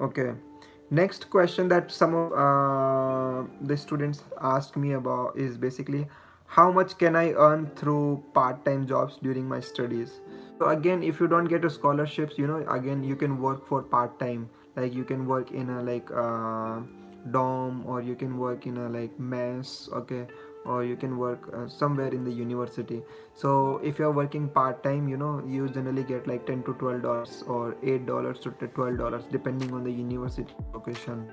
Okay 0.00 0.32
next 0.90 1.30
question 1.30 1.68
that 1.68 1.90
some 1.90 2.14
of 2.14 2.32
uh, 2.32 3.46
the 3.62 3.76
students 3.76 4.22
asked 4.40 4.76
me 4.76 4.92
about 4.92 5.36
is 5.36 5.56
basically 5.56 6.06
how 6.46 6.70
much 6.70 6.96
can 6.98 7.16
i 7.16 7.32
earn 7.32 7.66
through 7.76 8.22
part-time 8.32 8.86
jobs 8.86 9.18
during 9.22 9.48
my 9.48 9.60
studies? 9.60 10.20
So 10.58 10.68
again 10.68 11.02
if 11.02 11.20
you 11.20 11.26
don't 11.26 11.46
get 11.46 11.64
a 11.64 11.70
scholarships 11.70 12.38
you 12.38 12.46
know 12.46 12.64
again 12.68 13.02
you 13.02 13.16
can 13.16 13.40
work 13.40 13.66
for 13.66 13.82
part-time. 13.82 14.48
Like 14.76 14.94
you 14.94 15.04
can 15.04 15.26
work 15.26 15.52
in 15.52 15.70
a 15.70 15.82
like 15.82 16.10
uh, 16.10 16.80
dorm 17.30 17.84
or 17.86 18.02
you 18.02 18.14
can 18.14 18.38
work 18.38 18.66
in 18.66 18.76
a 18.76 18.88
like 18.88 19.18
mess 19.18 19.88
okay 19.92 20.26
or 20.66 20.84
you 20.84 20.96
can 20.96 21.16
work 21.18 21.48
uh, 21.54 21.68
somewhere 21.68 22.08
in 22.08 22.24
the 22.24 22.30
university. 22.30 23.02
So 23.34 23.78
if 23.82 23.98
you're 23.98 24.12
working 24.12 24.48
part-time 24.48 25.08
you 25.08 25.16
know 25.16 25.42
you 25.46 25.68
generally 25.68 26.02
get 26.02 26.26
like 26.26 26.46
10 26.46 26.64
to 26.64 26.74
12 26.74 27.02
dollars 27.02 27.44
or 27.46 27.76
8 27.82 28.06
dollars 28.06 28.40
to 28.40 28.50
12 28.50 28.98
dollars 28.98 29.24
depending 29.30 29.72
on 29.72 29.84
the 29.84 29.92
university 29.92 30.54
location. 30.74 31.30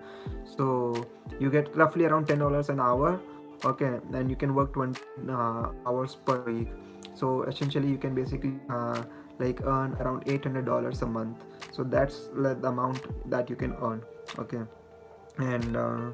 So 0.57 1.05
you 1.39 1.49
get 1.49 1.75
roughly 1.75 2.05
around 2.05 2.27
10 2.27 2.39
dollars 2.39 2.69
an 2.69 2.79
hour 2.79 3.19
okay 3.65 3.99
and 4.13 4.29
you 4.29 4.35
can 4.35 4.53
work 4.53 4.73
20 4.73 4.99
uh, 5.29 5.69
hours 5.87 6.15
per 6.15 6.41
week. 6.43 6.69
So 7.15 7.43
essentially 7.43 7.89
you 7.89 7.97
can 7.97 8.15
basically 8.15 8.55
uh, 8.69 9.03
like 9.39 9.61
earn 9.65 9.93
around 9.93 10.23
800 10.27 10.65
dollars 10.65 11.01
a 11.01 11.05
month. 11.05 11.37
So 11.71 11.83
that's 11.83 12.29
the 12.35 12.57
amount 12.67 13.29
that 13.29 13.49
you 13.49 13.55
can 13.55 13.75
earn 13.81 14.03
okay. 14.39 14.61
And 15.37 15.75
uh, 15.75 16.11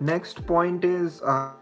next 0.00 0.46
point 0.46 0.84
is 0.84 1.20
uh, 1.22 1.52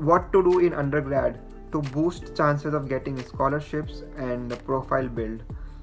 what 0.00 0.32
to 0.32 0.42
do 0.42 0.58
in 0.60 0.72
undergrad 0.72 1.38
to 1.72 1.80
boost 1.94 2.34
chances 2.36 2.74
of 2.74 2.88
getting 2.88 3.18
scholarships 3.22 4.02
and 4.16 4.58
profile 4.64 5.08
build. 5.08 5.42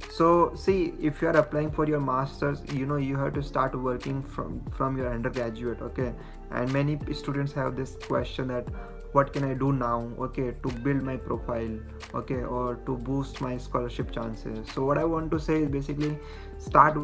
So 0.10 0.54
see 0.56 0.94
if 1.00 1.22
you 1.22 1.28
are 1.28 1.38
applying 1.38 1.72
for 1.72 1.86
your 1.88 2.00
masters 2.00 2.62
you 2.74 2.86
know 2.86 2.98
you 2.98 3.16
have 3.18 3.34
to 3.34 3.44
start 3.44 3.76
working 3.80 4.22
from 4.24 4.62
from 4.78 4.98
your 4.98 5.14
undergraduate 5.14 5.82
okay? 5.82 6.14
And 6.52 6.72
many 6.74 7.00
students 7.14 7.52
have 7.54 7.76
this 7.76 7.96
question 8.08 8.48
that 8.48 8.68
what 9.14 9.32
can 9.34 9.44
i 9.44 9.54
do 9.54 9.72
now 9.74 10.12
okay 10.20 10.54
to 10.64 10.72
build 10.86 11.02
my 11.02 11.16
profile 11.16 11.80
okay 12.14 12.42
or 12.44 12.76
to 12.88 12.98
boost 12.98 13.42
my 13.42 13.58
scholarship 13.58 14.12
chances? 14.12 14.68
So 14.74 14.86
what 14.86 14.98
i 14.98 15.04
want 15.04 15.32
to 15.32 15.40
say 15.40 15.62
is 15.64 15.70
basically 15.70 16.18
start 16.58 16.98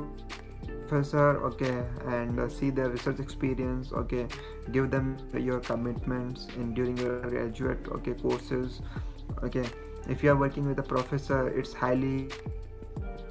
professor 0.94 1.44
okay 1.44 1.84
and 2.08 2.40
uh, 2.40 2.48
see 2.48 2.70
their 2.70 2.90
research 2.90 3.20
experience 3.20 3.92
okay 3.92 4.28
give 4.72 4.92
them 4.92 5.18
your 5.38 5.60
commitments 5.60 6.48
in 6.58 6.74
during 6.74 6.98
your 6.98 7.20
graduate 7.22 7.88
okay 7.92 8.14
courses 8.14 8.82
okay. 9.44 9.66
If 10.10 10.22
you 10.22 10.32
are 10.32 10.36
working 10.36 10.68
with 10.68 10.80
a 10.80 10.84
professor 10.84 11.48
it's 11.48 11.74
highly 11.74 12.30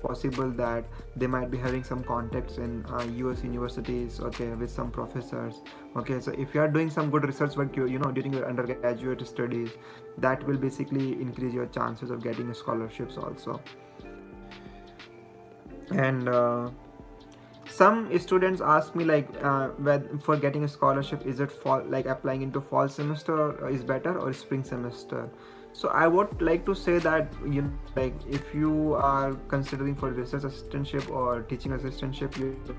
possible 0.03 0.51
that 0.51 0.85
they 1.14 1.29
might 1.29 1.51
be 1.51 1.59
having 1.59 1.85
some 1.85 2.03
contacts 2.03 2.57
in 2.57 2.85
uh, 2.87 3.05
US 3.27 3.44
universities 3.44 4.18
okay 4.20 4.48
with 4.62 4.70
some 4.70 4.90
professors 4.90 5.62
okay. 5.96 6.20
So 6.20 6.33
if 6.33 6.55
you 6.55 6.62
are 6.62 6.68
doing 6.68 6.90
some 6.90 7.11
good 7.11 7.25
research 7.33 7.57
work 7.57 7.77
you, 7.77 7.87
you 7.87 7.98
know 7.98 8.11
during 8.11 8.33
your 8.33 8.48
undergraduate 8.48 9.27
studies 9.29 9.70
that 10.18 10.46
will 10.46 10.57
basically 10.68 11.12
increase 11.12 11.55
your 11.55 11.66
chances 11.66 12.11
of 12.11 12.25
getting 12.25 12.53
scholarships 12.55 13.18
also. 13.18 13.61
And 15.90 16.29
uh, 16.29 16.70
some 17.68 18.18
students 18.18 18.61
ask 18.61 18.94
me 18.94 19.05
like 19.05 19.29
uh, 19.42 19.70
for 20.22 20.37
getting 20.37 20.64
a 20.64 20.68
scholarship 20.68 21.27
is 21.27 21.40
it 21.40 21.51
fall 21.51 21.83
like 21.87 22.07
applying 22.07 22.42
into 22.42 22.61
fall 22.61 22.88
semester 22.88 23.68
is 23.68 23.83
better 23.83 24.18
or 24.18 24.33
spring 24.33 24.64
semester? 24.64 25.29
So 25.75 25.88
i 25.88 26.07
would 26.07 26.42
like 26.42 26.66
to 26.66 26.75
say 26.75 26.98
that 26.98 27.33
you 27.46 27.62
know, 27.62 27.72
like 27.96 28.14
if 28.29 28.55
you 28.55 28.94
are 28.94 29.33
considering 29.48 29.94
for 29.94 30.11
research 30.11 30.42
assistantship 30.42 31.09
or 31.11 31.42
teaching 31.42 31.72
assistantship 31.72 32.37
you 32.37 32.77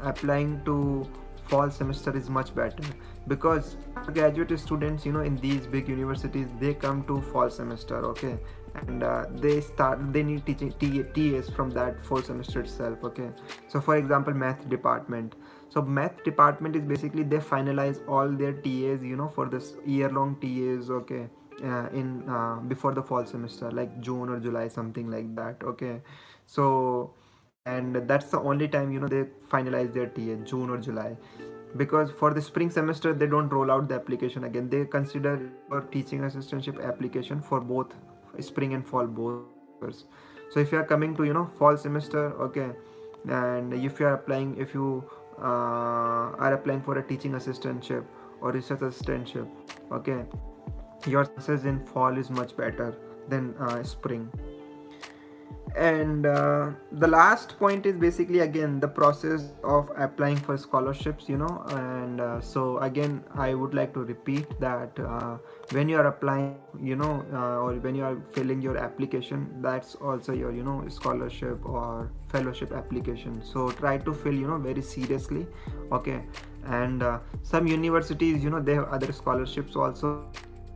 applying 0.00 0.64
to 0.64 1.06
fall 1.48 1.70
semester 1.70 2.16
is 2.16 2.30
much 2.30 2.54
better. 2.54 2.84
Because 3.28 3.76
graduate 4.14 4.58
students 4.58 5.04
you 5.06 5.12
know 5.12 5.20
in 5.20 5.36
these 5.36 5.66
big 5.66 5.88
universities 5.88 6.48
they 6.60 6.74
come 6.74 7.04
to 7.04 7.20
fall 7.32 7.50
semester 7.50 8.04
okay 8.06 8.38
and 8.74 9.02
uh, 9.02 9.26
they 9.34 9.60
start 9.60 10.12
they 10.12 10.22
need 10.22 10.44
teaching 10.46 10.72
TAs 10.80 11.48
from 11.50 11.70
that 11.70 12.00
fall 12.04 12.22
semester 12.22 12.60
itself 12.60 12.98
okay? 13.04 13.30
So 13.68 13.80
for 13.80 13.96
example 13.96 14.32
math 14.34 14.68
department. 14.68 15.34
So 15.68 15.82
math 15.82 16.22
department 16.24 16.76
is 16.76 16.82
basically 16.82 17.22
they 17.22 17.38
finalize 17.38 18.00
all 18.08 18.28
their 18.28 18.52
TAs 18.52 19.02
you 19.02 19.16
know 19.16 19.28
for 19.28 19.48
this 19.48 19.74
year 19.84 20.08
long 20.10 20.36
TAs 20.40 20.90
okay? 20.90 21.28
Uh, 21.62 21.88
in 21.92 22.28
uh, 22.28 22.56
before 22.66 22.92
the 22.92 23.02
fall 23.02 23.24
semester 23.24 23.70
like 23.70 24.00
june 24.00 24.28
or 24.30 24.40
july 24.40 24.68
something 24.68 25.10
like 25.10 25.34
that 25.36 25.56
okay? 25.62 26.00
So 26.46 27.14
and 27.66 27.94
that's 28.08 28.30
the 28.30 28.40
only 28.40 28.66
time 28.66 28.90
you 28.90 29.00
know 29.00 29.06
they 29.08 29.24
finalize 29.50 29.92
their 29.92 30.06
ta 30.06 30.44
june 30.44 30.70
or 30.70 30.78
july. 30.78 31.16
Because 31.76 32.10
for 32.10 32.34
the 32.34 32.42
spring 32.42 32.70
semester 32.70 33.14
they 33.14 33.26
don't 33.26 33.48
roll 33.48 33.70
out 33.70 33.88
the 33.88 33.94
application 33.94 34.44
again. 34.44 34.68
They 34.68 34.84
consider 34.84 35.50
your 35.70 35.82
teaching 35.82 36.20
assistantship 36.20 36.86
application 36.86 37.40
for 37.40 37.60
both 37.60 37.94
spring 38.40 38.74
and 38.74 38.86
fall 38.86 39.06
both 39.06 40.04
so 40.50 40.60
if 40.60 40.72
you 40.72 40.78
are 40.78 40.84
coming 40.84 41.14
to 41.16 41.24
you 41.24 41.32
know 41.32 41.50
fall 41.58 41.76
semester 41.76 42.32
okay 42.40 42.70
and 43.28 43.72
if 43.74 44.00
you 44.00 44.06
are 44.06 44.14
applying 44.14 44.56
if 44.58 44.74
you 44.74 45.04
uh, 45.38 46.36
are 46.44 46.54
applying 46.54 46.80
for 46.80 46.98
a 46.98 47.02
teaching 47.02 47.32
assistantship 47.32 48.04
or 48.40 48.52
research 48.52 48.80
assistantship 48.80 49.48
okay 49.90 50.24
your 51.06 51.24
success 51.24 51.64
in 51.64 51.84
fall 51.86 52.16
is 52.16 52.30
much 52.30 52.56
better 52.56 52.94
than 53.28 53.54
uh, 53.58 53.82
spring 53.82 54.30
and 55.76 56.26
uh, 56.26 56.70
the 56.92 57.06
last 57.06 57.58
point 57.58 57.86
is 57.86 57.96
basically 57.96 58.40
again 58.40 58.78
the 58.80 58.88
process 58.88 59.52
of 59.64 59.90
applying 59.96 60.36
for 60.36 60.56
scholarships 60.56 61.28
you 61.28 61.36
know 61.36 61.64
and 61.68 62.20
uh, 62.20 62.40
so 62.40 62.78
again 62.78 63.22
i 63.34 63.54
would 63.54 63.74
like 63.74 63.94
to 63.94 64.00
repeat 64.00 64.46
that 64.60 64.90
uh, 65.00 65.36
when 65.70 65.88
you 65.88 65.96
are 65.96 66.06
applying 66.06 66.56
you 66.80 66.96
know 66.96 67.24
uh, 67.32 67.64
or 67.64 67.74
when 67.74 67.94
you 67.94 68.04
are 68.04 68.16
filling 68.32 68.60
your 68.60 68.76
application 68.76 69.48
that's 69.62 69.94
also 69.94 70.32
your 70.32 70.52
you 70.52 70.62
know 70.62 70.84
scholarship 70.88 71.58
or 71.64 72.10
fellowship 72.32 72.72
application. 72.72 73.42
So 73.44 73.70
try 73.70 73.98
to 73.98 74.14
fill 74.14 74.34
you 74.34 74.46
know 74.46 74.58
very 74.58 74.82
seriously 74.82 75.46
okay? 75.92 76.22
And 76.66 77.02
uh, 77.02 77.18
some 77.42 77.66
universities 77.66 78.42
you 78.42 78.50
know 78.50 78.60
they 78.60 78.74
have 78.74 78.88
other 78.88 79.12
scholarships 79.12 79.76
also 79.76 80.24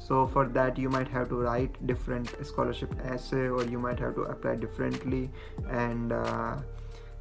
so 0.07 0.27
for 0.27 0.47
that 0.47 0.79
you 0.79 0.89
might 0.89 1.09
have 1.09 1.29
to 1.29 1.37
write 1.37 1.75
different 1.87 2.35
scholarship 2.47 2.95
essay 3.13 3.49
or 3.49 3.65
you 3.65 3.79
might 3.79 3.99
have 3.99 4.15
to 4.15 4.23
apply 4.23 4.55
differently 4.57 5.31
and 5.69 6.13
uh, 6.13 6.57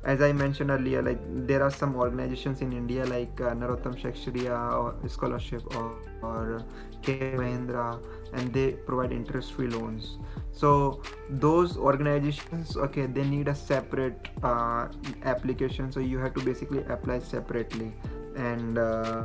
as 0.05 0.21
I 0.21 0.31
mentioned 0.31 0.69
earlier, 0.69 1.01
like 1.01 1.19
there 1.47 1.63
are 1.63 1.71
some 1.71 1.95
organizations 1.95 2.61
in 2.61 2.71
India 2.71 3.05
like 3.05 3.41
uh, 3.41 3.55
Narotam 3.55 3.99
Sekhsaria 3.99 4.55
or 4.77 5.09
scholarship 5.09 5.63
or, 5.75 5.97
or 6.21 6.63
K 7.01 7.33
Mahindra, 7.35 7.99
and 8.33 8.53
they 8.53 8.73
provide 8.73 9.11
interest-free 9.11 9.67
loans. 9.67 10.19
So 10.51 11.01
those 11.29 11.75
organizations, 11.75 12.77
okay, 12.77 13.07
they 13.07 13.23
need 13.23 13.47
a 13.47 13.55
separate 13.55 14.29
uh, 14.43 14.89
application. 15.23 15.91
So 15.91 15.99
you 15.99 16.19
have 16.19 16.35
to 16.35 16.41
basically 16.41 16.83
apply 16.83 17.19
separately, 17.19 17.91
and 18.35 18.77
uh, 18.77 19.23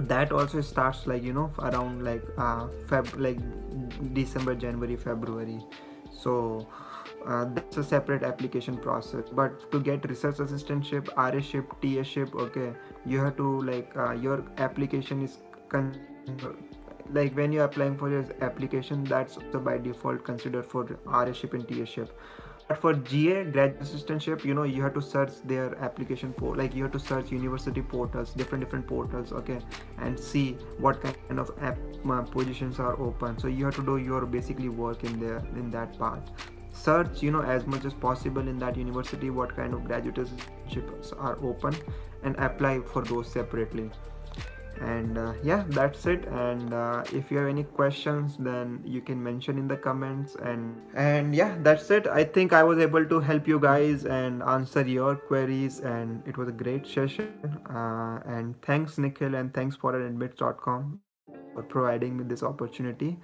that 0.00 0.32
also 0.32 0.60
starts 0.60 1.06
like 1.06 1.22
you 1.22 1.32
know 1.32 1.50
around 1.60 2.04
like 2.04 2.22
uh 2.36 2.66
feb 2.88 3.18
like 3.18 3.38
december 4.14 4.54
january 4.54 4.96
february. 4.96 5.60
So 6.10 6.66
uh, 7.26 7.44
that's 7.54 7.76
a 7.76 7.84
separate 7.84 8.22
application 8.22 8.76
process. 8.76 9.24
But 9.30 9.70
to 9.72 9.80
get 9.80 10.08
research 10.08 10.36
assistantship 10.36 11.06
rship 11.14 12.04
tship 12.04 12.34
okay 12.34 12.72
you 13.04 13.18
have 13.20 13.36
to 13.36 13.60
like 13.62 13.96
uh, 13.96 14.12
your 14.12 14.44
application 14.58 15.22
is 15.22 15.38
con- 15.68 15.98
like 17.12 17.36
when 17.36 17.52
you're 17.52 17.64
applying 17.64 17.96
for 17.96 18.10
your 18.10 18.24
application 18.40 19.04
that's 19.04 19.38
by 19.64 19.78
default 19.78 20.24
considered 20.24 20.66
for 20.66 20.84
rship 20.84 21.54
and 21.54 21.68
tship 21.68 22.10
but 22.68 22.78
for 22.78 22.94
GA 22.94 23.44
graduate 23.44 23.80
assistantship, 23.80 24.44
you 24.44 24.52
know, 24.52 24.64
you 24.64 24.82
have 24.82 24.94
to 24.94 25.02
search 25.02 25.30
their 25.44 25.76
application 25.76 26.34
for 26.38 26.56
like 26.56 26.74
you 26.74 26.82
have 26.82 26.92
to 26.92 26.98
search 26.98 27.30
university 27.30 27.80
portals, 27.80 28.32
different 28.32 28.64
different 28.64 28.86
portals, 28.88 29.32
okay, 29.32 29.60
and 29.98 30.18
see 30.18 30.52
what 30.78 31.00
kind 31.00 31.38
of 31.38 31.50
app 31.60 31.78
uh, 32.10 32.22
positions 32.22 32.80
are 32.80 32.98
open. 33.00 33.38
So 33.38 33.46
you 33.46 33.64
have 33.66 33.76
to 33.76 33.84
do 33.84 33.98
your 33.98 34.26
basically 34.26 34.68
work 34.68 35.04
in 35.04 35.20
there 35.20 35.44
in 35.54 35.70
that 35.70 35.96
part. 35.98 36.28
Search, 36.72 37.22
you 37.22 37.30
know, 37.30 37.42
as 37.42 37.66
much 37.66 37.84
as 37.84 37.94
possible 37.94 38.46
in 38.48 38.58
that 38.58 38.76
university 38.76 39.30
what 39.30 39.54
kind 39.56 39.72
of 39.72 39.84
graduate 39.84 40.16
assistantships 40.16 41.12
are 41.18 41.38
open, 41.42 41.76
and 42.24 42.34
apply 42.36 42.80
for 42.80 43.02
those 43.02 43.30
separately 43.30 43.90
and 44.80 45.18
uh, 45.18 45.32
yeah 45.42 45.64
that's 45.68 46.06
it. 46.06 46.26
And 46.26 46.72
uh, 46.72 47.04
if 47.12 47.30
you 47.30 47.38
have 47.38 47.48
any 47.48 47.64
questions 47.64 48.36
then 48.38 48.80
you 48.84 49.00
can 49.00 49.22
mention 49.22 49.58
in 49.58 49.68
the 49.68 49.76
comments. 49.76 50.36
And 50.42 50.80
and 50.94 51.34
yeah 51.34 51.56
that's 51.62 51.90
it. 51.90 52.06
I 52.06 52.24
think 52.24 52.52
i 52.52 52.62
was 52.62 52.78
able 52.78 53.06
to 53.06 53.20
help 53.20 53.48
you 53.48 53.58
guys 53.60 54.04
and 54.04 54.42
answer 54.42 54.82
your 54.82 55.16
queries 55.16 55.80
and 55.80 56.22
it 56.26 56.36
was 56.36 56.48
a 56.48 56.52
great 56.52 56.86
session. 56.86 57.32
Uh, 57.70 58.20
and 58.26 58.60
thanks 58.62 58.98
nikhil 58.98 59.34
and 59.34 59.52
thanks 59.52 59.76
foreignadmits.com 59.76 61.00
for 61.54 61.62
providing 61.62 62.16
me 62.16 62.24
this 62.24 62.42
opportunity 62.42 63.18